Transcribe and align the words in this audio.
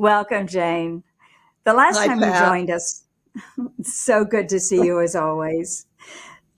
Welcome, 0.00 0.46
Jane. 0.46 1.02
The 1.64 1.74
last 1.74 1.98
Hi, 1.98 2.06
time 2.06 2.20
you 2.20 2.32
joined 2.32 2.70
us, 2.70 3.04
so 3.82 4.24
good 4.24 4.48
to 4.48 4.58
see 4.58 4.82
you 4.82 4.98
as 4.98 5.14
always. 5.14 5.84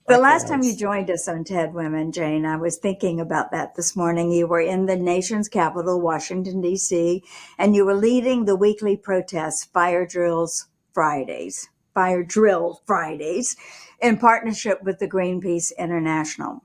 The 0.07 0.17
last 0.17 0.47
time 0.47 0.63
you 0.63 0.73
joined 0.73 1.11
us 1.11 1.27
on 1.27 1.43
TED 1.43 1.73
Women, 1.73 2.13
Jane, 2.13 2.45
I 2.45 2.55
was 2.55 2.77
thinking 2.77 3.19
about 3.19 3.51
that 3.51 3.75
this 3.75 3.97
morning. 3.97 4.31
You 4.31 4.47
were 4.47 4.61
in 4.61 4.85
the 4.85 4.95
nation's 4.95 5.49
capital, 5.49 5.99
Washington, 5.99 6.61
D.C., 6.61 7.21
and 7.57 7.75
you 7.75 7.83
were 7.83 7.95
leading 7.95 8.45
the 8.45 8.55
weekly 8.55 8.95
protest, 8.95 9.73
Fire 9.73 10.05
Drills 10.05 10.67
Fridays, 10.93 11.67
Fire 11.93 12.23
Drill 12.23 12.81
Fridays, 12.85 13.57
in 14.01 14.19
partnership 14.19 14.81
with 14.83 14.99
the 14.99 15.09
Greenpeace 15.09 15.73
International. 15.77 16.63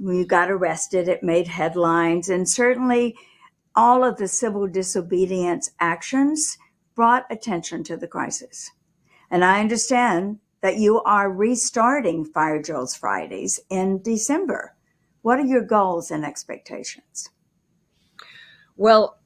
You 0.00 0.26
got 0.26 0.50
arrested, 0.50 1.06
it 1.06 1.22
made 1.22 1.46
headlines, 1.46 2.28
and 2.28 2.48
certainly 2.48 3.14
all 3.76 4.04
of 4.04 4.16
the 4.16 4.28
civil 4.28 4.66
disobedience 4.66 5.70
actions 5.80 6.58
brought 6.94 7.26
attention 7.30 7.82
to 7.84 7.96
the 7.96 8.06
crisis. 8.06 8.70
And 9.30 9.44
I 9.44 9.60
understand 9.60 10.38
that 10.60 10.76
you 10.76 11.02
are 11.02 11.30
restarting 11.30 12.24
Fire 12.24 12.62
Drills 12.62 12.94
Fridays 12.94 13.60
in 13.68 14.00
December. 14.02 14.74
What 15.22 15.38
are 15.38 15.44
your 15.44 15.62
goals 15.62 16.10
and 16.10 16.24
expectations? 16.24 17.30
Well, 18.76 19.18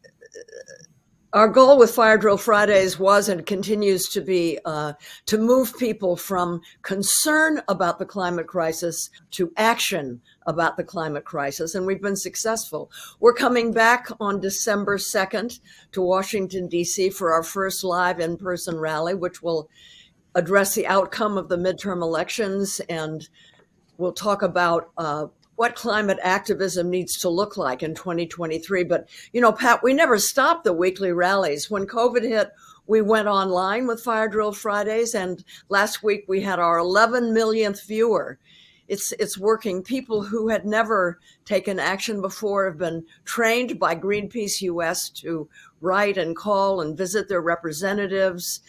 our 1.34 1.48
goal 1.48 1.78
with 1.78 1.94
Fire 1.94 2.16
Drill 2.16 2.38
Fridays 2.38 2.98
was 2.98 3.28
and 3.28 3.44
continues 3.44 4.08
to 4.08 4.22
be 4.22 4.58
uh, 4.64 4.94
to 5.26 5.36
move 5.36 5.76
people 5.78 6.16
from 6.16 6.62
concern 6.82 7.60
about 7.68 7.98
the 7.98 8.06
climate 8.06 8.46
crisis 8.46 9.10
to 9.32 9.52
action 9.58 10.22
about 10.46 10.78
the 10.78 10.84
climate 10.84 11.26
crisis. 11.26 11.74
And 11.74 11.84
we've 11.84 12.00
been 12.00 12.16
successful. 12.16 12.90
We're 13.20 13.34
coming 13.34 13.72
back 13.72 14.08
on 14.20 14.40
December 14.40 14.96
2nd 14.96 15.60
to 15.92 16.00
Washington, 16.00 16.66
D.C. 16.66 17.10
for 17.10 17.32
our 17.32 17.42
first 17.42 17.84
live 17.84 18.20
in 18.20 18.38
person 18.38 18.78
rally, 18.78 19.14
which 19.14 19.42
will 19.42 19.68
address 20.34 20.74
the 20.74 20.86
outcome 20.86 21.36
of 21.36 21.48
the 21.48 21.58
midterm 21.58 22.00
elections 22.00 22.80
and 22.88 23.28
we'll 23.98 24.12
talk 24.12 24.42
about 24.42 24.90
uh, 24.96 25.26
what 25.58 25.74
climate 25.74 26.20
activism 26.22 26.88
needs 26.88 27.18
to 27.18 27.28
look 27.28 27.56
like 27.56 27.82
in 27.82 27.92
2023. 27.92 28.84
But, 28.84 29.08
you 29.32 29.40
know, 29.40 29.50
Pat, 29.50 29.82
we 29.82 29.92
never 29.92 30.16
stopped 30.16 30.62
the 30.62 30.72
weekly 30.72 31.10
rallies. 31.10 31.68
When 31.68 31.84
COVID 31.84 32.22
hit, 32.22 32.52
we 32.86 33.00
went 33.02 33.26
online 33.26 33.88
with 33.88 34.00
Fire 34.00 34.28
Drill 34.28 34.52
Fridays, 34.52 35.16
and 35.16 35.42
last 35.68 36.00
week 36.00 36.26
we 36.28 36.42
had 36.42 36.60
our 36.60 36.78
11 36.78 37.34
millionth 37.34 37.84
viewer. 37.84 38.38
It's, 38.86 39.10
it's 39.18 39.36
working. 39.36 39.82
People 39.82 40.22
who 40.22 40.48
had 40.48 40.64
never 40.64 41.18
taken 41.44 41.80
action 41.80 42.20
before 42.20 42.66
have 42.66 42.78
been 42.78 43.04
trained 43.24 43.80
by 43.80 43.96
Greenpeace 43.96 44.62
US 44.62 45.10
to 45.10 45.48
write 45.80 46.18
and 46.18 46.36
call 46.36 46.80
and 46.80 46.96
visit 46.96 47.28
their 47.28 47.42
representatives. 47.42 48.60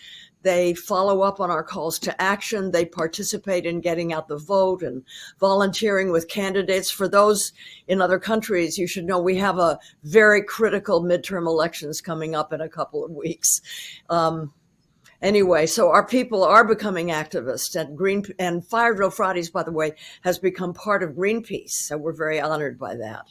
They 0.42 0.74
follow 0.74 1.22
up 1.22 1.40
on 1.40 1.52
our 1.52 1.64
calls 1.64 2.00
to 2.00 2.22
action. 2.22 2.72
They 2.72 2.86
participate 2.86 3.66
in 3.66 3.82
getting 3.82 4.14
out 4.14 4.28
the 4.28 4.38
vote 4.38 4.84
and 4.84 5.04
volunteering 5.40 6.12
with 6.12 6.30
candidates. 6.30 6.90
For 6.90 7.08
those 7.10 7.52
in 7.88 8.02
other 8.02 8.20
countries, 8.20 8.78
you 8.78 8.88
should 8.88 9.06
know 9.06 9.20
we 9.20 9.38
have 9.38 9.60
a 9.60 9.80
very 10.04 10.42
critical 10.42 11.04
midterm 11.04 11.46
elections 11.46 12.00
coming 12.00 12.36
up 12.36 12.54
in 12.54 12.62
a 12.62 12.70
couple 12.70 13.04
of 13.04 13.12
weeks. 13.12 13.62
Um, 14.10 14.54
anyway, 15.22 15.66
so 15.66 15.90
our 15.90 16.06
people 16.06 16.44
are 16.44 16.64
becoming 16.64 17.08
activists, 17.08 17.76
and 17.76 17.98
Green 17.98 18.24
and 18.40 18.66
Fire 18.66 18.94
Drill 18.94 19.12
Fridays, 19.12 19.50
by 19.50 19.64
the 19.64 19.74
way, 19.74 19.94
has 20.22 20.40
become 20.40 20.74
part 20.74 21.04
of 21.04 21.12
Greenpeace. 21.12 21.72
So 21.72 21.98
we're 21.98 22.14
very 22.14 22.40
honored 22.40 22.80
by 22.80 22.96
that. 22.96 23.26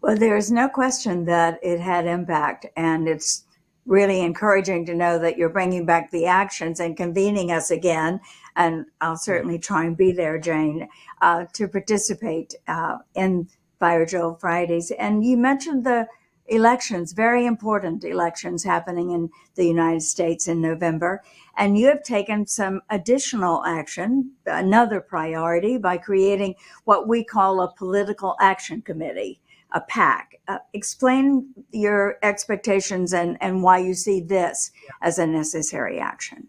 Well, 0.00 0.16
there 0.16 0.36
is 0.36 0.50
no 0.50 0.68
question 0.68 1.24
that 1.26 1.58
it 1.62 1.80
had 1.80 2.06
impact, 2.06 2.66
and 2.76 3.06
it's 3.06 3.44
really 3.86 4.20
encouraging 4.20 4.86
to 4.86 4.94
know 4.94 5.18
that 5.18 5.36
you're 5.36 5.48
bringing 5.48 5.86
back 5.86 6.10
the 6.10 6.26
actions 6.26 6.80
and 6.80 6.96
convening 6.96 7.50
us 7.50 7.70
again. 7.70 8.20
And 8.56 8.86
I'll 9.00 9.16
certainly 9.16 9.58
try 9.58 9.84
and 9.84 9.96
be 9.96 10.12
there, 10.12 10.38
Jane, 10.38 10.88
uh, 11.22 11.46
to 11.54 11.68
participate 11.68 12.54
uh, 12.68 12.98
in 13.14 13.48
Fire 13.78 14.04
Drill 14.04 14.34
Fridays. 14.34 14.90
And 14.92 15.24
you 15.24 15.36
mentioned 15.36 15.84
the 15.84 16.06
elections, 16.50 17.12
very 17.12 17.46
important 17.46 18.04
elections 18.04 18.64
happening 18.64 19.10
in 19.10 19.30
the 19.54 19.64
United 19.64 20.02
States 20.02 20.48
in 20.48 20.60
November. 20.60 21.22
And 21.56 21.78
you 21.78 21.86
have 21.86 22.02
taken 22.02 22.46
some 22.46 22.82
additional 22.90 23.64
action, 23.64 24.32
another 24.46 25.00
priority, 25.00 25.78
by 25.78 25.96
creating 25.96 26.56
what 26.84 27.08
we 27.08 27.24
call 27.24 27.60
a 27.60 27.72
political 27.74 28.36
action 28.40 28.82
committee, 28.82 29.40
a 29.72 29.80
PAC. 29.80 30.40
Uh, 30.48 30.58
explain 30.72 31.46
your 31.70 32.18
expectations 32.22 33.12
and, 33.12 33.36
and 33.40 33.62
why 33.62 33.78
you 33.78 33.94
see 33.94 34.20
this 34.20 34.70
as 35.00 35.18
a 35.18 35.26
necessary 35.26 35.98
action. 35.98 36.48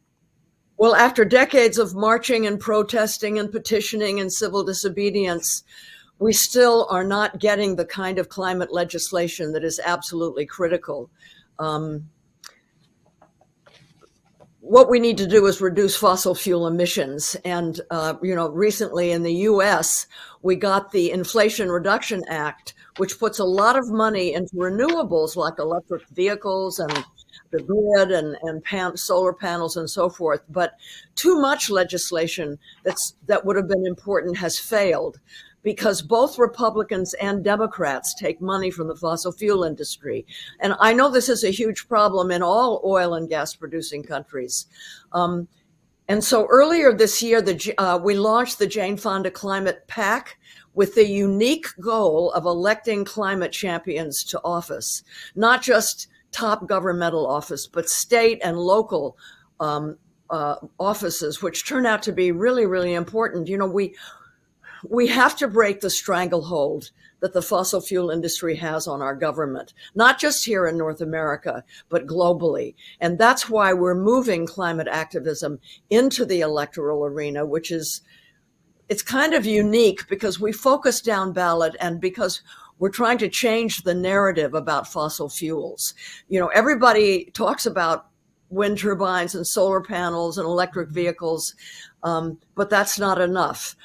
Well, 0.77 0.95
after 0.95 1.23
decades 1.23 1.77
of 1.77 1.93
marching 1.93 2.47
and 2.47 2.59
protesting 2.59 3.37
and 3.37 3.51
petitioning 3.51 4.19
and 4.19 4.33
civil 4.33 4.63
disobedience, 4.63 5.63
we 6.17 6.33
still 6.33 6.87
are 6.89 7.03
not 7.03 7.39
getting 7.39 7.75
the 7.75 7.85
kind 7.85 8.17
of 8.17 8.29
climate 8.29 8.73
legislation 8.73 9.53
that 9.53 9.63
is 9.63 9.79
absolutely 9.83 10.45
critical. 10.45 11.09
Um, 11.59 12.09
what 14.71 14.89
we 14.89 15.01
need 15.01 15.17
to 15.17 15.27
do 15.27 15.47
is 15.47 15.59
reduce 15.59 15.97
fossil 15.97 16.33
fuel 16.33 16.65
emissions. 16.65 17.35
And, 17.43 17.81
uh, 17.89 18.13
you 18.23 18.33
know, 18.33 18.47
recently 18.51 19.11
in 19.11 19.21
the 19.21 19.33
US, 19.49 20.07
we 20.43 20.55
got 20.55 20.93
the 20.93 21.11
Inflation 21.11 21.69
Reduction 21.69 22.23
Act, 22.29 22.73
which 22.95 23.19
puts 23.19 23.37
a 23.37 23.43
lot 23.43 23.77
of 23.77 23.91
money 23.91 24.33
into 24.33 24.55
renewables 24.55 25.35
like 25.35 25.59
electric 25.59 26.07
vehicles 26.11 26.79
and 26.79 27.05
the 27.51 27.61
grid 27.61 28.11
and, 28.11 28.37
and 28.43 28.63
pan, 28.63 28.95
solar 28.95 29.33
panels 29.33 29.75
and 29.75 29.89
so 29.89 30.09
forth. 30.09 30.39
But 30.47 30.75
too 31.15 31.37
much 31.41 31.69
legislation 31.69 32.57
that's, 32.85 33.15
that 33.27 33.43
would 33.43 33.57
have 33.57 33.67
been 33.67 33.85
important 33.85 34.37
has 34.37 34.57
failed 34.57 35.19
because 35.63 36.01
both 36.01 36.39
Republicans 36.39 37.13
and 37.15 37.43
Democrats 37.43 38.13
take 38.15 38.41
money 38.41 38.71
from 38.71 38.87
the 38.87 38.95
fossil 38.95 39.31
fuel 39.31 39.63
industry. 39.63 40.25
And 40.59 40.75
I 40.79 40.93
know 40.93 41.09
this 41.09 41.29
is 41.29 41.43
a 41.43 41.51
huge 41.51 41.87
problem 41.87 42.31
in 42.31 42.41
all 42.41 42.81
oil 42.83 43.13
and 43.13 43.29
gas 43.29 43.55
producing 43.55 44.03
countries. 44.03 44.65
Um, 45.13 45.47
and 46.07 46.23
so 46.23 46.47
earlier 46.47 46.93
this 46.93 47.21
year, 47.21 47.41
the, 47.41 47.73
uh, 47.77 47.97
we 47.97 48.15
launched 48.15 48.59
the 48.59 48.67
Jane 48.67 48.97
Fonda 48.97 49.31
Climate 49.31 49.87
PAC 49.87 50.37
with 50.73 50.95
the 50.95 51.07
unique 51.07 51.67
goal 51.79 52.31
of 52.31 52.45
electing 52.45 53.05
climate 53.05 53.51
champions 53.51 54.23
to 54.23 54.41
office, 54.43 55.03
not 55.35 55.61
just 55.61 56.07
top 56.31 56.67
governmental 56.67 57.27
office, 57.27 57.67
but 57.67 57.89
state 57.89 58.39
and 58.43 58.57
local 58.57 59.17
um, 59.59 59.97
uh, 60.29 60.55
offices, 60.79 61.41
which 61.41 61.67
turn 61.67 61.85
out 61.85 62.01
to 62.03 62.11
be 62.11 62.31
really, 62.31 62.65
really 62.65 62.93
important. 62.93 63.47
You 63.47 63.57
know, 63.57 63.67
we 63.67 63.95
we 64.89 65.07
have 65.07 65.35
to 65.37 65.47
break 65.47 65.81
the 65.81 65.89
stranglehold 65.89 66.91
that 67.21 67.33
the 67.33 67.41
fossil 67.41 67.81
fuel 67.81 68.09
industry 68.09 68.55
has 68.55 68.87
on 68.87 69.01
our 69.01 69.15
government, 69.15 69.73
not 69.93 70.19
just 70.19 70.45
here 70.45 70.65
in 70.65 70.77
North 70.77 71.01
America, 71.01 71.63
but 71.89 72.07
globally. 72.07 72.73
And 72.99 73.17
that's 73.17 73.49
why 73.49 73.73
we're 73.73 73.95
moving 73.95 74.47
climate 74.47 74.87
activism 74.87 75.59
into 75.89 76.25
the 76.25 76.41
electoral 76.41 77.05
arena, 77.05 77.45
which 77.45 77.71
is, 77.71 78.01
it's 78.89 79.03
kind 79.03 79.33
of 79.33 79.45
unique 79.45 80.07
because 80.09 80.39
we 80.39 80.51
focus 80.51 80.99
down 80.99 81.31
ballot 81.31 81.75
and 81.79 82.01
because 82.01 82.41
we're 82.79 82.89
trying 82.89 83.19
to 83.19 83.29
change 83.29 83.83
the 83.83 83.93
narrative 83.93 84.55
about 84.55 84.91
fossil 84.91 85.29
fuels. 85.29 85.93
You 86.27 86.39
know, 86.39 86.47
everybody 86.47 87.25
talks 87.25 87.67
about 87.67 88.07
wind 88.49 88.79
turbines 88.79 89.35
and 89.35 89.45
solar 89.45 89.81
panels 89.81 90.39
and 90.39 90.45
electric 90.45 90.89
vehicles, 90.89 91.55
um, 92.03 92.39
but 92.55 92.71
that's 92.71 92.97
not 92.97 93.21
enough 93.21 93.75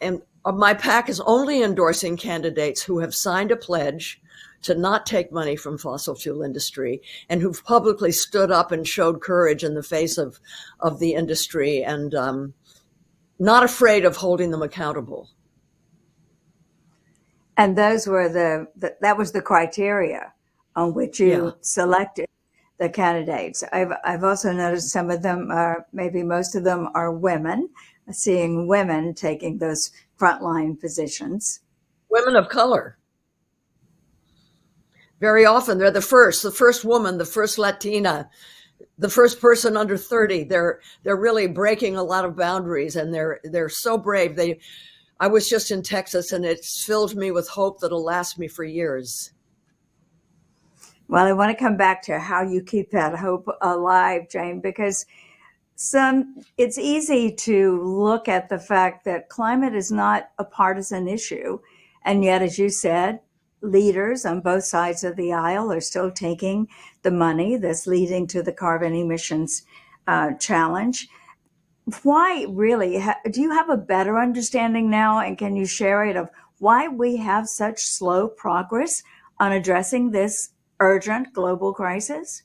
and 0.00 0.22
my 0.44 0.74
PAC 0.74 1.08
is 1.08 1.20
only 1.20 1.62
endorsing 1.62 2.16
candidates 2.16 2.82
who 2.82 2.98
have 3.00 3.14
signed 3.14 3.50
a 3.50 3.56
pledge 3.56 4.20
to 4.62 4.74
not 4.74 5.06
take 5.06 5.30
money 5.30 5.56
from 5.56 5.78
fossil 5.78 6.14
fuel 6.14 6.42
industry 6.42 7.00
and 7.28 7.40
who've 7.40 7.62
publicly 7.64 8.10
stood 8.10 8.50
up 8.50 8.72
and 8.72 8.86
showed 8.86 9.20
courage 9.20 9.62
in 9.62 9.74
the 9.74 9.82
face 9.82 10.18
of, 10.18 10.40
of 10.80 10.98
the 10.98 11.14
industry 11.14 11.84
and 11.84 12.14
um, 12.14 12.54
not 13.38 13.62
afraid 13.62 14.04
of 14.04 14.16
holding 14.16 14.50
them 14.50 14.62
accountable. 14.62 15.28
And 17.56 17.76
those 17.76 18.06
were 18.06 18.28
the, 18.28 18.68
the 18.76 18.96
that 19.00 19.18
was 19.18 19.32
the 19.32 19.42
criteria 19.42 20.32
on 20.76 20.94
which 20.94 21.18
you 21.18 21.44
Yeah. 21.46 21.50
selected 21.60 22.26
the 22.78 22.88
candidates. 22.88 23.64
I've 23.72 23.92
I've 24.04 24.22
also 24.22 24.52
noticed 24.52 24.90
some 24.90 25.10
of 25.10 25.22
them 25.22 25.50
are 25.50 25.86
maybe 25.92 26.22
most 26.22 26.54
of 26.54 26.62
them 26.62 26.88
are 26.94 27.12
women, 27.12 27.68
seeing 28.12 28.66
women 28.66 29.14
taking 29.14 29.58
those 29.58 29.90
frontline 30.18 30.78
positions. 30.78 31.60
Women 32.10 32.36
of 32.36 32.48
color. 32.48 32.98
Very 35.20 35.44
often 35.44 35.78
they're 35.78 35.90
the 35.90 36.00
first, 36.00 36.42
the 36.42 36.50
first 36.50 36.84
woman, 36.84 37.18
the 37.18 37.24
first 37.24 37.58
Latina, 37.58 38.30
the 38.98 39.08
first 39.08 39.40
person 39.40 39.76
under 39.76 39.96
30. 39.96 40.44
They're 40.44 40.80
they're 41.02 41.16
really 41.16 41.48
breaking 41.48 41.96
a 41.96 42.02
lot 42.02 42.24
of 42.24 42.36
boundaries 42.36 42.96
and 42.96 43.12
they're 43.12 43.40
they're 43.44 43.68
so 43.68 43.98
brave. 43.98 44.36
They 44.36 44.60
I 45.20 45.26
was 45.26 45.48
just 45.48 45.70
in 45.70 45.82
Texas 45.82 46.32
and 46.32 46.44
it's 46.44 46.84
filled 46.84 47.16
me 47.16 47.32
with 47.32 47.48
hope 47.48 47.80
that'll 47.80 48.04
last 48.04 48.38
me 48.38 48.46
for 48.46 48.64
years. 48.64 49.32
Well, 51.08 51.24
I 51.24 51.32
want 51.32 51.50
to 51.50 51.64
come 51.64 51.76
back 51.76 52.02
to 52.02 52.18
how 52.18 52.42
you 52.42 52.62
keep 52.62 52.90
that 52.90 53.18
hope 53.18 53.48
alive, 53.62 54.28
Jane, 54.28 54.60
because 54.60 55.06
some 55.80 56.34
it's 56.56 56.76
easy 56.76 57.30
to 57.32 57.80
look 57.84 58.26
at 58.26 58.48
the 58.48 58.58
fact 58.58 59.04
that 59.04 59.28
climate 59.28 59.76
is 59.76 59.92
not 59.92 60.30
a 60.36 60.44
partisan 60.44 61.06
issue. 61.06 61.60
And 62.04 62.24
yet, 62.24 62.42
as 62.42 62.58
you 62.58 62.68
said, 62.68 63.20
leaders 63.60 64.26
on 64.26 64.40
both 64.40 64.64
sides 64.64 65.04
of 65.04 65.14
the 65.14 65.32
aisle 65.32 65.70
are 65.70 65.80
still 65.80 66.10
taking 66.10 66.66
the 67.02 67.12
money 67.12 67.56
that's 67.56 67.86
leading 67.86 68.26
to 68.26 68.42
the 68.42 68.52
carbon 68.52 68.92
emissions 68.92 69.62
uh, 70.08 70.32
challenge. 70.34 71.08
Why 72.02 72.46
really? 72.48 73.00
do 73.30 73.40
you 73.40 73.52
have 73.52 73.70
a 73.70 73.76
better 73.76 74.18
understanding 74.18 74.90
now? 74.90 75.20
And 75.20 75.38
can 75.38 75.54
you 75.54 75.64
share 75.64 76.04
it 76.04 76.16
of 76.16 76.28
why 76.58 76.88
we 76.88 77.16
have 77.18 77.48
such 77.48 77.84
slow 77.84 78.26
progress 78.26 79.04
on 79.38 79.52
addressing 79.52 80.10
this 80.10 80.50
urgent 80.80 81.32
global 81.32 81.72
crisis? 81.72 82.42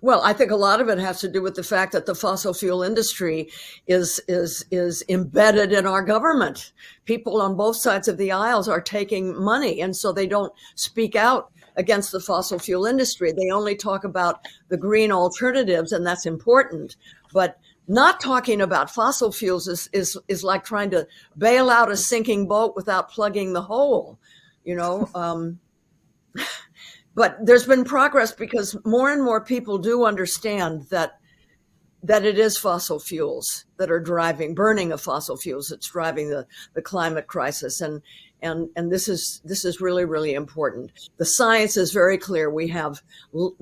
Well, 0.00 0.22
I 0.22 0.32
think 0.32 0.50
a 0.50 0.56
lot 0.56 0.80
of 0.80 0.88
it 0.88 0.98
has 0.98 1.20
to 1.20 1.28
do 1.28 1.42
with 1.42 1.54
the 1.54 1.62
fact 1.62 1.92
that 1.92 2.06
the 2.06 2.14
fossil 2.14 2.54
fuel 2.54 2.82
industry 2.82 3.50
is 3.86 4.20
is 4.28 4.64
is 4.70 5.04
embedded 5.08 5.72
in 5.72 5.86
our 5.86 6.02
government. 6.02 6.72
People 7.04 7.40
on 7.40 7.56
both 7.56 7.76
sides 7.76 8.08
of 8.08 8.16
the 8.16 8.32
aisles 8.32 8.68
are 8.68 8.80
taking 8.80 9.38
money, 9.40 9.80
and 9.80 9.94
so 9.94 10.12
they 10.12 10.26
don't 10.26 10.52
speak 10.74 11.14
out 11.14 11.50
against 11.76 12.12
the 12.12 12.20
fossil 12.20 12.58
fuel 12.58 12.86
industry. 12.86 13.32
They 13.32 13.50
only 13.50 13.76
talk 13.76 14.04
about 14.04 14.46
the 14.68 14.76
green 14.76 15.12
alternatives, 15.12 15.92
and 15.92 16.06
that's 16.06 16.26
important. 16.26 16.96
But 17.32 17.58
not 17.88 18.20
talking 18.20 18.60
about 18.60 18.90
fossil 18.90 19.32
fuels 19.32 19.68
is 19.68 19.88
is 19.92 20.16
is 20.28 20.42
like 20.42 20.64
trying 20.64 20.90
to 20.90 21.06
bail 21.36 21.68
out 21.70 21.90
a 21.90 21.96
sinking 21.96 22.48
boat 22.48 22.74
without 22.76 23.10
plugging 23.10 23.52
the 23.52 23.62
hole. 23.62 24.18
You 24.64 24.76
know. 24.76 25.08
Um, 25.14 25.60
but 27.14 27.36
there's 27.44 27.66
been 27.66 27.84
progress 27.84 28.32
because 28.32 28.76
more 28.84 29.10
and 29.10 29.22
more 29.22 29.40
people 29.40 29.78
do 29.78 30.04
understand 30.04 30.82
that 30.90 31.18
that 32.02 32.24
it 32.24 32.38
is 32.38 32.58
fossil 32.58 32.98
fuels 32.98 33.64
that 33.76 33.90
are 33.90 34.00
driving 34.00 34.54
burning 34.54 34.92
of 34.92 35.00
fossil 35.00 35.36
fuels 35.36 35.68
that's 35.68 35.90
driving 35.90 36.30
the, 36.30 36.46
the 36.74 36.82
climate 36.82 37.26
crisis. 37.26 37.80
And 37.80 38.02
and 38.42 38.68
and 38.74 38.90
this 38.90 39.06
is 39.06 39.40
this 39.44 39.64
is 39.64 39.80
really 39.80 40.04
really 40.04 40.34
important. 40.34 40.90
The 41.16 41.24
science 41.24 41.76
is 41.76 41.92
very 41.92 42.18
clear. 42.18 42.50
We 42.50 42.68
have 42.68 43.00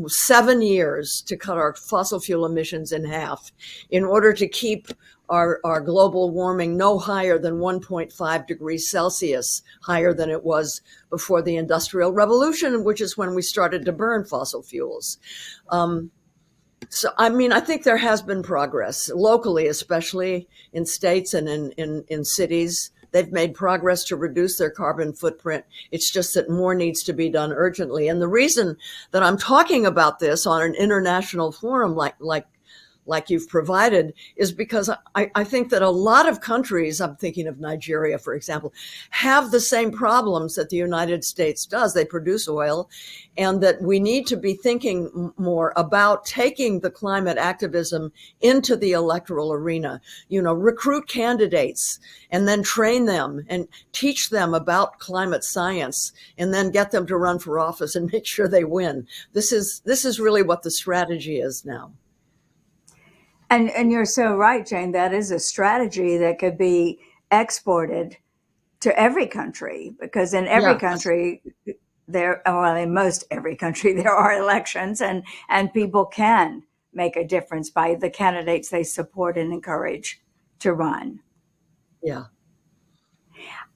seven 0.06 0.62
years 0.62 1.22
to 1.26 1.36
cut 1.36 1.58
our 1.58 1.74
fossil 1.74 2.18
fuel 2.18 2.46
emissions 2.46 2.90
in 2.90 3.04
half 3.04 3.52
in 3.90 4.04
order 4.04 4.32
to 4.32 4.48
keep 4.48 4.88
our, 5.30 5.60
our 5.62 5.80
global 5.80 6.30
warming 6.30 6.76
no 6.76 6.98
higher 6.98 7.38
than 7.38 7.54
1.5 7.54 8.46
degrees 8.46 8.90
Celsius, 8.90 9.62
higher 9.80 10.12
than 10.12 10.28
it 10.28 10.42
was 10.42 10.82
before 11.08 11.40
the 11.40 11.56
Industrial 11.56 12.12
Revolution, 12.12 12.82
which 12.82 13.00
is 13.00 13.16
when 13.16 13.34
we 13.34 13.42
started 13.42 13.84
to 13.84 13.92
burn 13.92 14.24
fossil 14.24 14.62
fuels. 14.62 15.18
Um, 15.68 16.10
so, 16.90 17.10
I 17.16 17.28
mean, 17.28 17.52
I 17.52 17.60
think 17.60 17.84
there 17.84 17.96
has 17.96 18.20
been 18.20 18.42
progress 18.42 19.08
locally, 19.14 19.68
especially 19.68 20.48
in 20.72 20.84
states 20.84 21.34
and 21.34 21.48
in, 21.48 21.70
in, 21.72 22.04
in 22.08 22.24
cities. 22.24 22.90
They've 23.12 23.30
made 23.30 23.54
progress 23.54 24.02
to 24.04 24.16
reduce 24.16 24.58
their 24.58 24.70
carbon 24.70 25.12
footprint. 25.12 25.64
It's 25.92 26.10
just 26.10 26.34
that 26.34 26.50
more 26.50 26.74
needs 26.74 27.04
to 27.04 27.12
be 27.12 27.28
done 27.28 27.52
urgently. 27.52 28.08
And 28.08 28.20
the 28.20 28.28
reason 28.28 28.76
that 29.12 29.22
I'm 29.22 29.38
talking 29.38 29.86
about 29.86 30.18
this 30.18 30.46
on 30.46 30.62
an 30.62 30.74
international 30.74 31.52
forum 31.52 31.94
like, 31.94 32.16
like 32.18 32.46
like 33.06 33.30
you've 33.30 33.48
provided 33.48 34.14
is 34.36 34.52
because 34.52 34.90
I, 35.14 35.30
I, 35.34 35.44
think 35.44 35.70
that 35.70 35.82
a 35.82 35.90
lot 35.90 36.28
of 36.28 36.40
countries, 36.40 37.00
I'm 37.00 37.16
thinking 37.16 37.46
of 37.46 37.58
Nigeria, 37.58 38.18
for 38.18 38.34
example, 38.34 38.72
have 39.10 39.50
the 39.50 39.60
same 39.60 39.90
problems 39.90 40.54
that 40.54 40.70
the 40.70 40.76
United 40.76 41.24
States 41.24 41.66
does. 41.66 41.94
They 41.94 42.04
produce 42.04 42.48
oil, 42.48 42.88
and 43.36 43.62
that 43.62 43.80
we 43.82 43.98
need 43.98 44.26
to 44.28 44.36
be 44.36 44.54
thinking 44.54 45.32
more 45.36 45.72
about 45.76 46.24
taking 46.24 46.80
the 46.80 46.90
climate 46.90 47.38
activism 47.38 48.12
into 48.40 48.76
the 48.76 48.92
electoral 48.92 49.52
arena. 49.52 50.00
You 50.28 50.42
know, 50.42 50.54
recruit 50.54 51.08
candidates 51.08 51.98
and 52.30 52.46
then 52.46 52.62
train 52.62 53.06
them 53.06 53.44
and 53.48 53.66
teach 53.92 54.30
them 54.30 54.54
about 54.54 54.98
climate 54.98 55.44
science 55.44 56.12
and 56.38 56.52
then 56.52 56.70
get 56.70 56.90
them 56.90 57.06
to 57.06 57.16
run 57.16 57.38
for 57.38 57.58
office 57.58 57.96
and 57.96 58.10
make 58.12 58.26
sure 58.26 58.46
they 58.46 58.64
win. 58.64 59.06
This 59.32 59.52
is, 59.52 59.80
this 59.84 60.04
is 60.04 60.20
really 60.20 60.42
what 60.42 60.62
the 60.62 60.70
strategy 60.70 61.40
is 61.40 61.64
now. 61.64 61.92
And 63.50 63.70
and 63.70 63.90
you're 63.90 64.04
so 64.04 64.36
right, 64.36 64.64
Jane. 64.64 64.92
That 64.92 65.12
is 65.12 65.30
a 65.30 65.38
strategy 65.38 66.16
that 66.18 66.38
could 66.38 66.56
be 66.56 67.00
exported 67.30 68.16
to 68.80 68.98
every 68.98 69.26
country 69.26 69.94
because 70.00 70.32
in 70.32 70.46
every 70.46 70.78
country 70.78 71.42
there 72.08 72.42
well 72.46 72.76
in 72.76 72.94
most 72.94 73.24
every 73.30 73.54
country 73.54 73.92
there 74.02 74.14
are 74.14 74.32
elections 74.32 75.00
and 75.00 75.22
and 75.48 75.72
people 75.72 76.06
can 76.06 76.62
make 76.92 77.16
a 77.16 77.26
difference 77.26 77.70
by 77.70 77.94
the 77.94 78.10
candidates 78.10 78.68
they 78.68 78.82
support 78.82 79.36
and 79.36 79.52
encourage 79.52 80.20
to 80.58 80.72
run. 80.72 81.20
Yeah. 82.02 82.24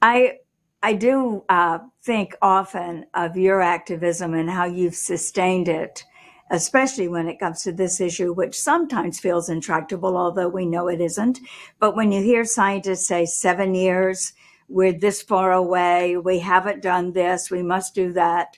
I 0.01 0.39
I 0.83 0.93
do 0.93 1.43
uh, 1.49 1.79
think 2.03 2.35
often 2.41 3.07
of 3.13 3.37
your 3.37 3.61
activism 3.61 4.33
and 4.33 4.49
how 4.49 4.65
you've 4.65 4.95
sustained 4.95 5.67
it 5.67 6.03
especially 6.51 7.07
when 7.07 7.27
it 7.27 7.39
comes 7.39 7.63
to 7.63 7.71
this 7.71 7.99
issue, 7.99 8.33
which 8.33 8.59
sometimes 8.59 9.19
feels 9.19 9.49
intractable, 9.49 10.15
although 10.17 10.47
we 10.47 10.65
know 10.65 10.87
it 10.87 11.01
isn't. 11.01 11.39
But 11.79 11.95
when 11.95 12.11
you 12.11 12.21
hear 12.21 12.45
scientists 12.45 13.07
say 13.07 13.25
seven 13.25 13.73
years, 13.73 14.33
we're 14.67 14.93
this 14.93 15.21
far 15.21 15.51
away, 15.51 16.17
we 16.17 16.39
haven't 16.39 16.81
done 16.81 17.13
this, 17.13 17.51
we 17.51 17.63
must 17.63 17.95
do 17.95 18.13
that, 18.13 18.57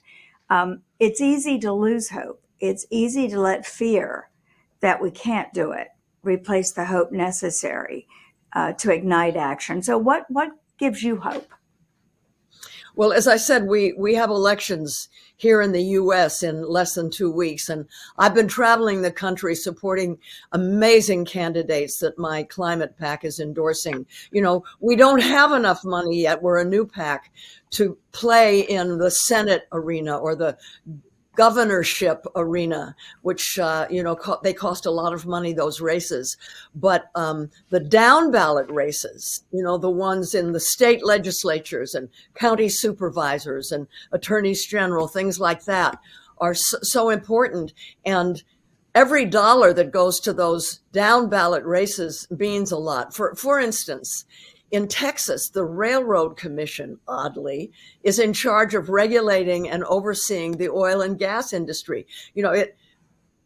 um, 0.49 0.81
it's 0.99 1.21
easy 1.21 1.59
to 1.59 1.73
lose 1.73 2.09
hope. 2.09 2.41
It's 2.59 2.85
easy 2.89 3.27
to 3.29 3.39
let 3.39 3.65
fear 3.65 4.29
that 4.79 5.01
we 5.01 5.11
can't 5.11 5.53
do 5.53 5.71
it 5.71 5.89
replace 6.23 6.71
the 6.71 6.85
hope 6.85 7.11
necessary 7.11 8.07
uh, 8.53 8.73
to 8.73 8.91
ignite 8.91 9.35
action. 9.35 9.81
So, 9.81 9.97
what 9.97 10.25
what 10.29 10.49
gives 10.77 11.03
you 11.03 11.17
hope? 11.17 11.47
Well, 12.97 13.13
as 13.13 13.27
I 13.27 13.37
said, 13.37 13.67
we, 13.67 13.93
we 13.93 14.15
have 14.15 14.31
elections 14.31 15.07
here 15.35 15.61
in 15.61 15.71
the 15.71 15.83
U.S. 15.83 16.41
in 16.41 16.67
less 16.67 16.95
than 16.95 17.11
two 17.11 17.31
weeks. 17.31 17.69
And 17.69 17.85
I've 18.17 18.33
been 18.33 18.47
traveling 18.47 19.03
the 19.03 19.11
country 19.11 19.53
supporting 19.53 20.17
amazing 20.51 21.25
candidates 21.25 21.99
that 21.99 22.17
my 22.17 22.41
climate 22.41 22.97
PAC 22.97 23.23
is 23.23 23.39
endorsing. 23.39 24.07
You 24.31 24.41
know, 24.41 24.63
we 24.79 24.95
don't 24.95 25.21
have 25.21 25.51
enough 25.51 25.85
money 25.85 26.23
yet. 26.23 26.41
We're 26.41 26.59
a 26.59 26.65
new 26.65 26.87
PAC 26.87 27.31
to 27.69 27.95
play 28.13 28.61
in 28.61 28.97
the 28.97 29.11
Senate 29.11 29.67
arena 29.71 30.17
or 30.17 30.35
the 30.35 30.57
governorship 31.37 32.25
arena, 32.35 32.95
which 33.21 33.57
uh, 33.59 33.87
you 33.89 34.03
know 34.03 34.15
co- 34.15 34.39
they 34.43 34.53
cost 34.53 34.85
a 34.85 34.91
lot 34.91 35.13
of 35.13 35.25
money 35.25 35.53
those 35.53 35.79
races. 35.79 36.35
But 36.75 37.09
um, 37.15 37.49
the 37.69 37.79
down 37.79 38.31
ballot 38.31 38.69
races, 38.69 39.43
you 39.51 39.63
know, 39.63 39.77
the 39.77 39.89
ones 39.89 40.35
in 40.35 40.51
the 40.51 40.59
state 40.59 41.05
legislatures 41.05 41.93
and 41.93 42.09
county 42.33 42.67
supervisors 42.67 43.71
and 43.71 43.87
attorneys 44.11 44.65
general, 44.65 45.07
things 45.07 45.39
like 45.39 45.63
that, 45.65 45.99
are 46.39 46.55
so, 46.55 46.79
so 46.81 47.09
important. 47.09 47.73
And 48.03 48.43
every 48.95 49.25
dollar 49.25 49.73
that 49.73 49.91
goes 49.91 50.19
to 50.21 50.33
those 50.33 50.81
down 50.91 51.29
ballot 51.29 51.63
races 51.63 52.27
means 52.31 52.71
a 52.71 52.77
lot. 52.77 53.13
For 53.13 53.35
for 53.35 53.59
instance, 53.59 54.25
in 54.71 54.87
Texas, 54.87 55.49
the 55.49 55.63
Railroad 55.63 56.35
Commission, 56.35 56.99
oddly, 57.07 57.71
is 58.03 58.19
in 58.19 58.33
charge 58.33 58.73
of 58.73 58.89
regulating 58.89 59.69
and 59.69 59.83
overseeing 59.85 60.57
the 60.57 60.69
oil 60.69 61.01
and 61.01 61.17
gas 61.17 61.53
industry. 61.53 62.05
You 62.33 62.43
know, 62.43 62.51
it 62.51 62.77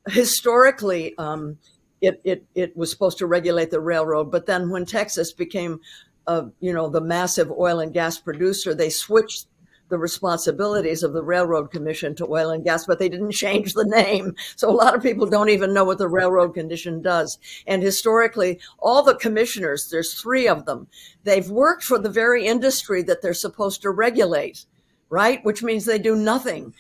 historically 0.08 1.16
um, 1.18 1.58
it, 2.02 2.20
it 2.24 2.44
it 2.56 2.76
was 2.76 2.90
supposed 2.90 3.20
to 3.20 3.28
regulate 3.28 3.70
the 3.70 3.80
railroad, 3.80 4.32
but 4.32 4.48
then 4.48 4.70
when 4.72 4.86
Texas 4.86 5.32
became, 5.32 5.80
uh, 6.26 6.46
you 6.60 6.74
know, 6.74 6.90
the 6.90 7.02
massive 7.02 7.52
oil 7.52 7.80
and 7.80 7.94
gas 7.94 8.18
producer, 8.18 8.74
they 8.74 8.90
switched 8.90 9.46
the 9.92 10.00
responsibilities 10.00 11.04
of 11.04 11.14
the 11.14 11.22
Railroad 11.22 11.70
Commission 11.70 12.16
to 12.16 12.26
oil 12.26 12.50
and 12.50 12.64
gas, 12.64 12.88
but 12.88 12.98
they 12.98 13.10
didn't 13.10 13.34
change 13.34 13.74
the 13.74 13.86
name. 13.86 14.34
So 14.56 14.70
a 14.70 14.72
lot 14.72 14.96
of 14.96 15.04
people 15.04 15.28
don't 15.28 15.50
even 15.50 15.74
know 15.74 15.84
what 15.84 16.00
the 16.00 16.08
Railroad 16.08 16.56
Commission 16.56 17.04
does. 17.04 17.38
And 17.68 17.84
historically, 17.84 18.60
all 18.80 19.04
the 19.04 19.16
commissioners, 19.16 19.90
there's 19.92 20.20
three 20.20 20.48
of 20.48 20.66
them, 20.66 20.88
they've 21.24 21.50
worked 21.50 21.84
for 21.84 22.00
the 22.00 22.10
very 22.10 22.48
industry 22.48 23.04
that 23.04 23.22
they're 23.22 23.36
supposed 23.36 23.84
to 23.84 23.92
regulate, 23.92 24.66
right? 25.10 25.46
Which 25.46 25.62
means 25.62 25.86
they 25.86 26.00
do 26.00 26.16
nothing. 26.16 26.74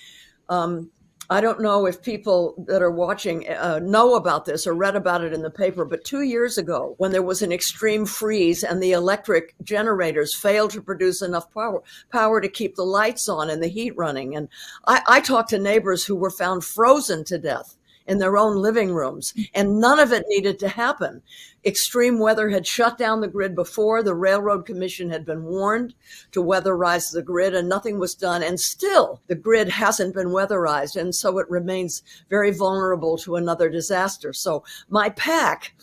Um, 0.50 0.90
I 1.32 1.40
don't 1.40 1.62
know 1.62 1.86
if 1.86 2.02
people 2.02 2.62
that 2.68 2.82
are 2.82 2.92
watching 2.92 3.48
uh, 3.48 3.80
know 3.82 4.16
about 4.16 4.44
this 4.44 4.68
or 4.68 4.74
read 4.74 4.98
about 4.98 5.24
it 5.24 5.32
in 5.32 5.42
the 5.42 5.50
paper, 5.50 5.86
but 5.86 6.04
two 6.04 6.24
years 6.24 6.58
ago, 6.58 6.94
when 6.98 7.14
there 7.14 7.24
was 7.24 7.42
an 7.42 7.54
extreme 7.54 8.06
freeze 8.06 8.66
and 8.66 8.84
the 8.84 8.92
electric 8.92 9.56
generators 9.64 10.36
failed 10.36 10.72
to 10.72 10.82
produce 10.82 11.22
enough 11.22 11.50
power, 11.54 11.82
power 12.12 12.42
to 12.42 12.50
keep 12.50 12.76
the 12.76 12.84
lights 12.84 13.30
on 13.30 13.50
and 13.50 13.64
the 13.64 13.70
heat 13.70 13.96
running, 13.96 14.36
and 14.36 14.50
I, 14.86 15.04
I 15.08 15.22
talked 15.22 15.52
to 15.52 15.58
neighbors 15.58 16.04
who 16.04 16.18
were 16.18 16.32
found 16.32 16.66
frozen 16.66 17.24
to 17.24 17.38
death 17.38 17.78
in 18.08 18.18
their 18.18 18.38
own 18.38 18.58
living 18.58 18.94
rooms. 18.94 19.34
And 19.54 19.80
none 19.80 20.00
of 20.00 20.12
it 20.12 20.26
needed 20.28 20.60
to 20.60 20.68
happen. 20.68 21.22
Extreme 21.64 22.20
weather 22.20 22.50
had 22.50 22.66
shut 22.66 22.98
down 22.98 23.22
the 23.22 23.28
grid 23.28 23.56
before. 23.56 24.02
The 24.02 24.16
Railroad 24.16 24.66
Commission 24.66 25.10
had 25.10 25.26
been 25.26 25.44
warned 25.44 25.94
to 26.32 26.44
weatherize 26.44 27.12
the 27.12 27.22
grid 27.22 27.54
and 27.54 27.70
nothing 27.70 28.00
was 28.00 28.16
done. 28.16 28.42
And 28.42 28.60
still 28.60 29.22
the 29.28 29.36
grid 29.36 29.70
hasn't 29.70 30.16
been 30.16 30.30
weatherized. 30.30 30.96
And 30.96 31.14
so 31.14 31.38
it 31.38 31.50
remains 31.50 32.02
very 32.30 32.52
vulnerable 32.52 33.18
to 33.20 33.36
another 33.36 33.70
disaster. 33.70 34.34
So 34.34 34.64
my 34.90 35.10
PAC 35.10 35.74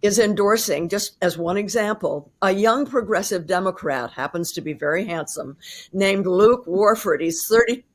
is 0.00 0.18
endorsing, 0.18 0.88
just 0.88 1.16
as 1.22 1.36
one 1.36 1.56
example, 1.56 2.30
a 2.40 2.52
young 2.52 2.86
progressive 2.86 3.46
Democrat, 3.46 4.10
happens 4.12 4.52
to 4.52 4.60
be 4.60 4.72
very 4.72 5.04
handsome, 5.04 5.56
named 5.92 6.26
Luke 6.26 6.64
Warford. 6.66 7.20
He's 7.20 7.44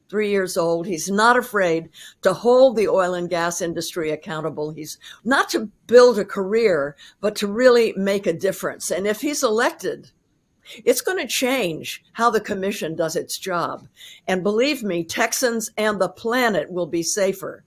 33 0.10 0.30
years 0.30 0.58
old. 0.58 0.86
He's 0.86 1.10
not 1.10 1.38
afraid 1.38 1.90
to 2.22 2.34
hold 2.34 2.76
the 2.76 2.88
oil 2.88 3.14
and 3.14 3.30
gas 3.30 3.62
industry 3.62 4.12
accountable. 4.12 4.72
He's 4.72 4.98
not 5.24 5.50
to 5.50 5.70
build 5.88 6.20
a 6.20 6.26
career, 6.26 6.96
but 7.22 7.36
to 7.38 7.48
really 7.48 7.94
make 7.98 8.28
a 8.28 8.34
difference. 8.34 8.92
And 8.92 9.08
if 9.08 9.22
he's 9.22 9.44
elected, 9.44 10.12
it's 10.86 11.02
going 11.02 11.18
to 11.18 11.28
change 11.28 12.04
how 12.14 12.30
the 12.30 12.40
commission 12.40 12.96
does 12.96 13.16
its 13.16 13.38
job. 13.38 13.88
And 14.28 14.44
believe 14.44 14.84
me, 14.84 15.04
Texans 15.04 15.72
and 15.78 16.00
the 16.00 16.10
planet 16.10 16.72
will 16.72 16.88
be 16.88 17.04
safer 17.04 17.64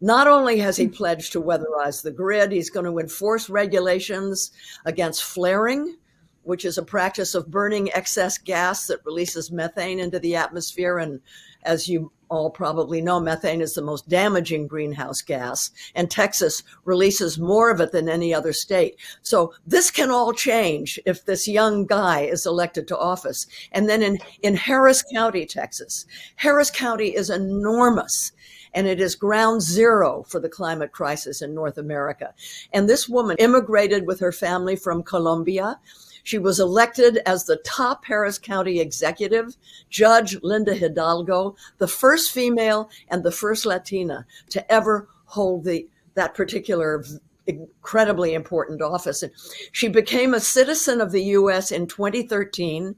not 0.00 0.26
only 0.26 0.58
has 0.58 0.76
he 0.76 0.86
pledged 0.88 1.32
to 1.32 1.42
weatherize 1.42 2.02
the 2.02 2.10
grid, 2.10 2.52
he's 2.52 2.70
going 2.70 2.86
to 2.86 2.98
enforce 2.98 3.48
regulations 3.48 4.52
against 4.84 5.24
flaring, 5.24 5.96
which 6.42 6.64
is 6.64 6.78
a 6.78 6.82
practice 6.82 7.34
of 7.34 7.50
burning 7.50 7.90
excess 7.92 8.38
gas 8.38 8.86
that 8.86 9.04
releases 9.04 9.50
methane 9.50 10.00
into 10.00 10.18
the 10.18 10.36
atmosphere. 10.36 10.98
And 10.98 11.20
as 11.64 11.88
you 11.88 12.12
all 12.32 12.50
probably 12.50 13.02
know, 13.02 13.20
methane 13.20 13.60
is 13.60 13.74
the 13.74 13.82
most 13.82 14.08
damaging 14.08 14.66
greenhouse 14.66 15.20
gas, 15.20 15.70
and 15.94 16.10
Texas 16.10 16.62
releases 16.86 17.38
more 17.38 17.70
of 17.70 17.78
it 17.78 17.92
than 17.92 18.08
any 18.08 18.32
other 18.32 18.54
state. 18.54 18.96
So 19.20 19.52
this 19.66 19.90
can 19.90 20.10
all 20.10 20.32
change 20.32 20.98
if 21.04 21.26
this 21.26 21.46
young 21.46 21.84
guy 21.84 22.20
is 22.22 22.46
elected 22.46 22.88
to 22.88 22.96
office. 22.96 23.46
And 23.72 23.86
then 23.86 24.02
in, 24.02 24.18
in 24.42 24.56
Harris 24.56 25.04
County, 25.14 25.44
Texas, 25.44 26.06
Harris 26.36 26.70
County 26.70 27.14
is 27.14 27.28
enormous 27.28 28.32
and 28.74 28.86
it 28.86 29.00
is 29.00 29.14
ground 29.14 29.62
zero 29.62 30.24
for 30.28 30.40
the 30.40 30.48
climate 30.48 30.92
crisis 30.92 31.42
in 31.42 31.54
North 31.54 31.78
America. 31.78 32.34
And 32.72 32.88
this 32.88 33.08
woman 33.08 33.36
immigrated 33.38 34.06
with 34.06 34.20
her 34.20 34.32
family 34.32 34.76
from 34.76 35.02
Colombia. 35.02 35.78
She 36.24 36.38
was 36.38 36.60
elected 36.60 37.18
as 37.26 37.44
the 37.44 37.56
top 37.56 38.04
Harris 38.04 38.38
County 38.38 38.80
executive, 38.80 39.56
Judge 39.90 40.36
Lina 40.42 40.74
Hidalgo, 40.74 41.56
the 41.78 41.88
first 41.88 42.30
female 42.30 42.88
and 43.08 43.22
the 43.22 43.32
first 43.32 43.66
Latina 43.66 44.26
to 44.50 44.72
ever 44.72 45.08
hold 45.24 45.64
the 45.64 45.88
that 46.14 46.34
particular 46.34 47.02
incredibly 47.46 48.34
important 48.34 48.82
office. 48.82 49.22
And 49.22 49.32
she 49.72 49.88
became 49.88 50.34
a 50.34 50.40
citizen 50.40 51.00
of 51.00 51.10
the 51.10 51.22
US 51.22 51.72
in 51.72 51.86
2013 51.86 52.94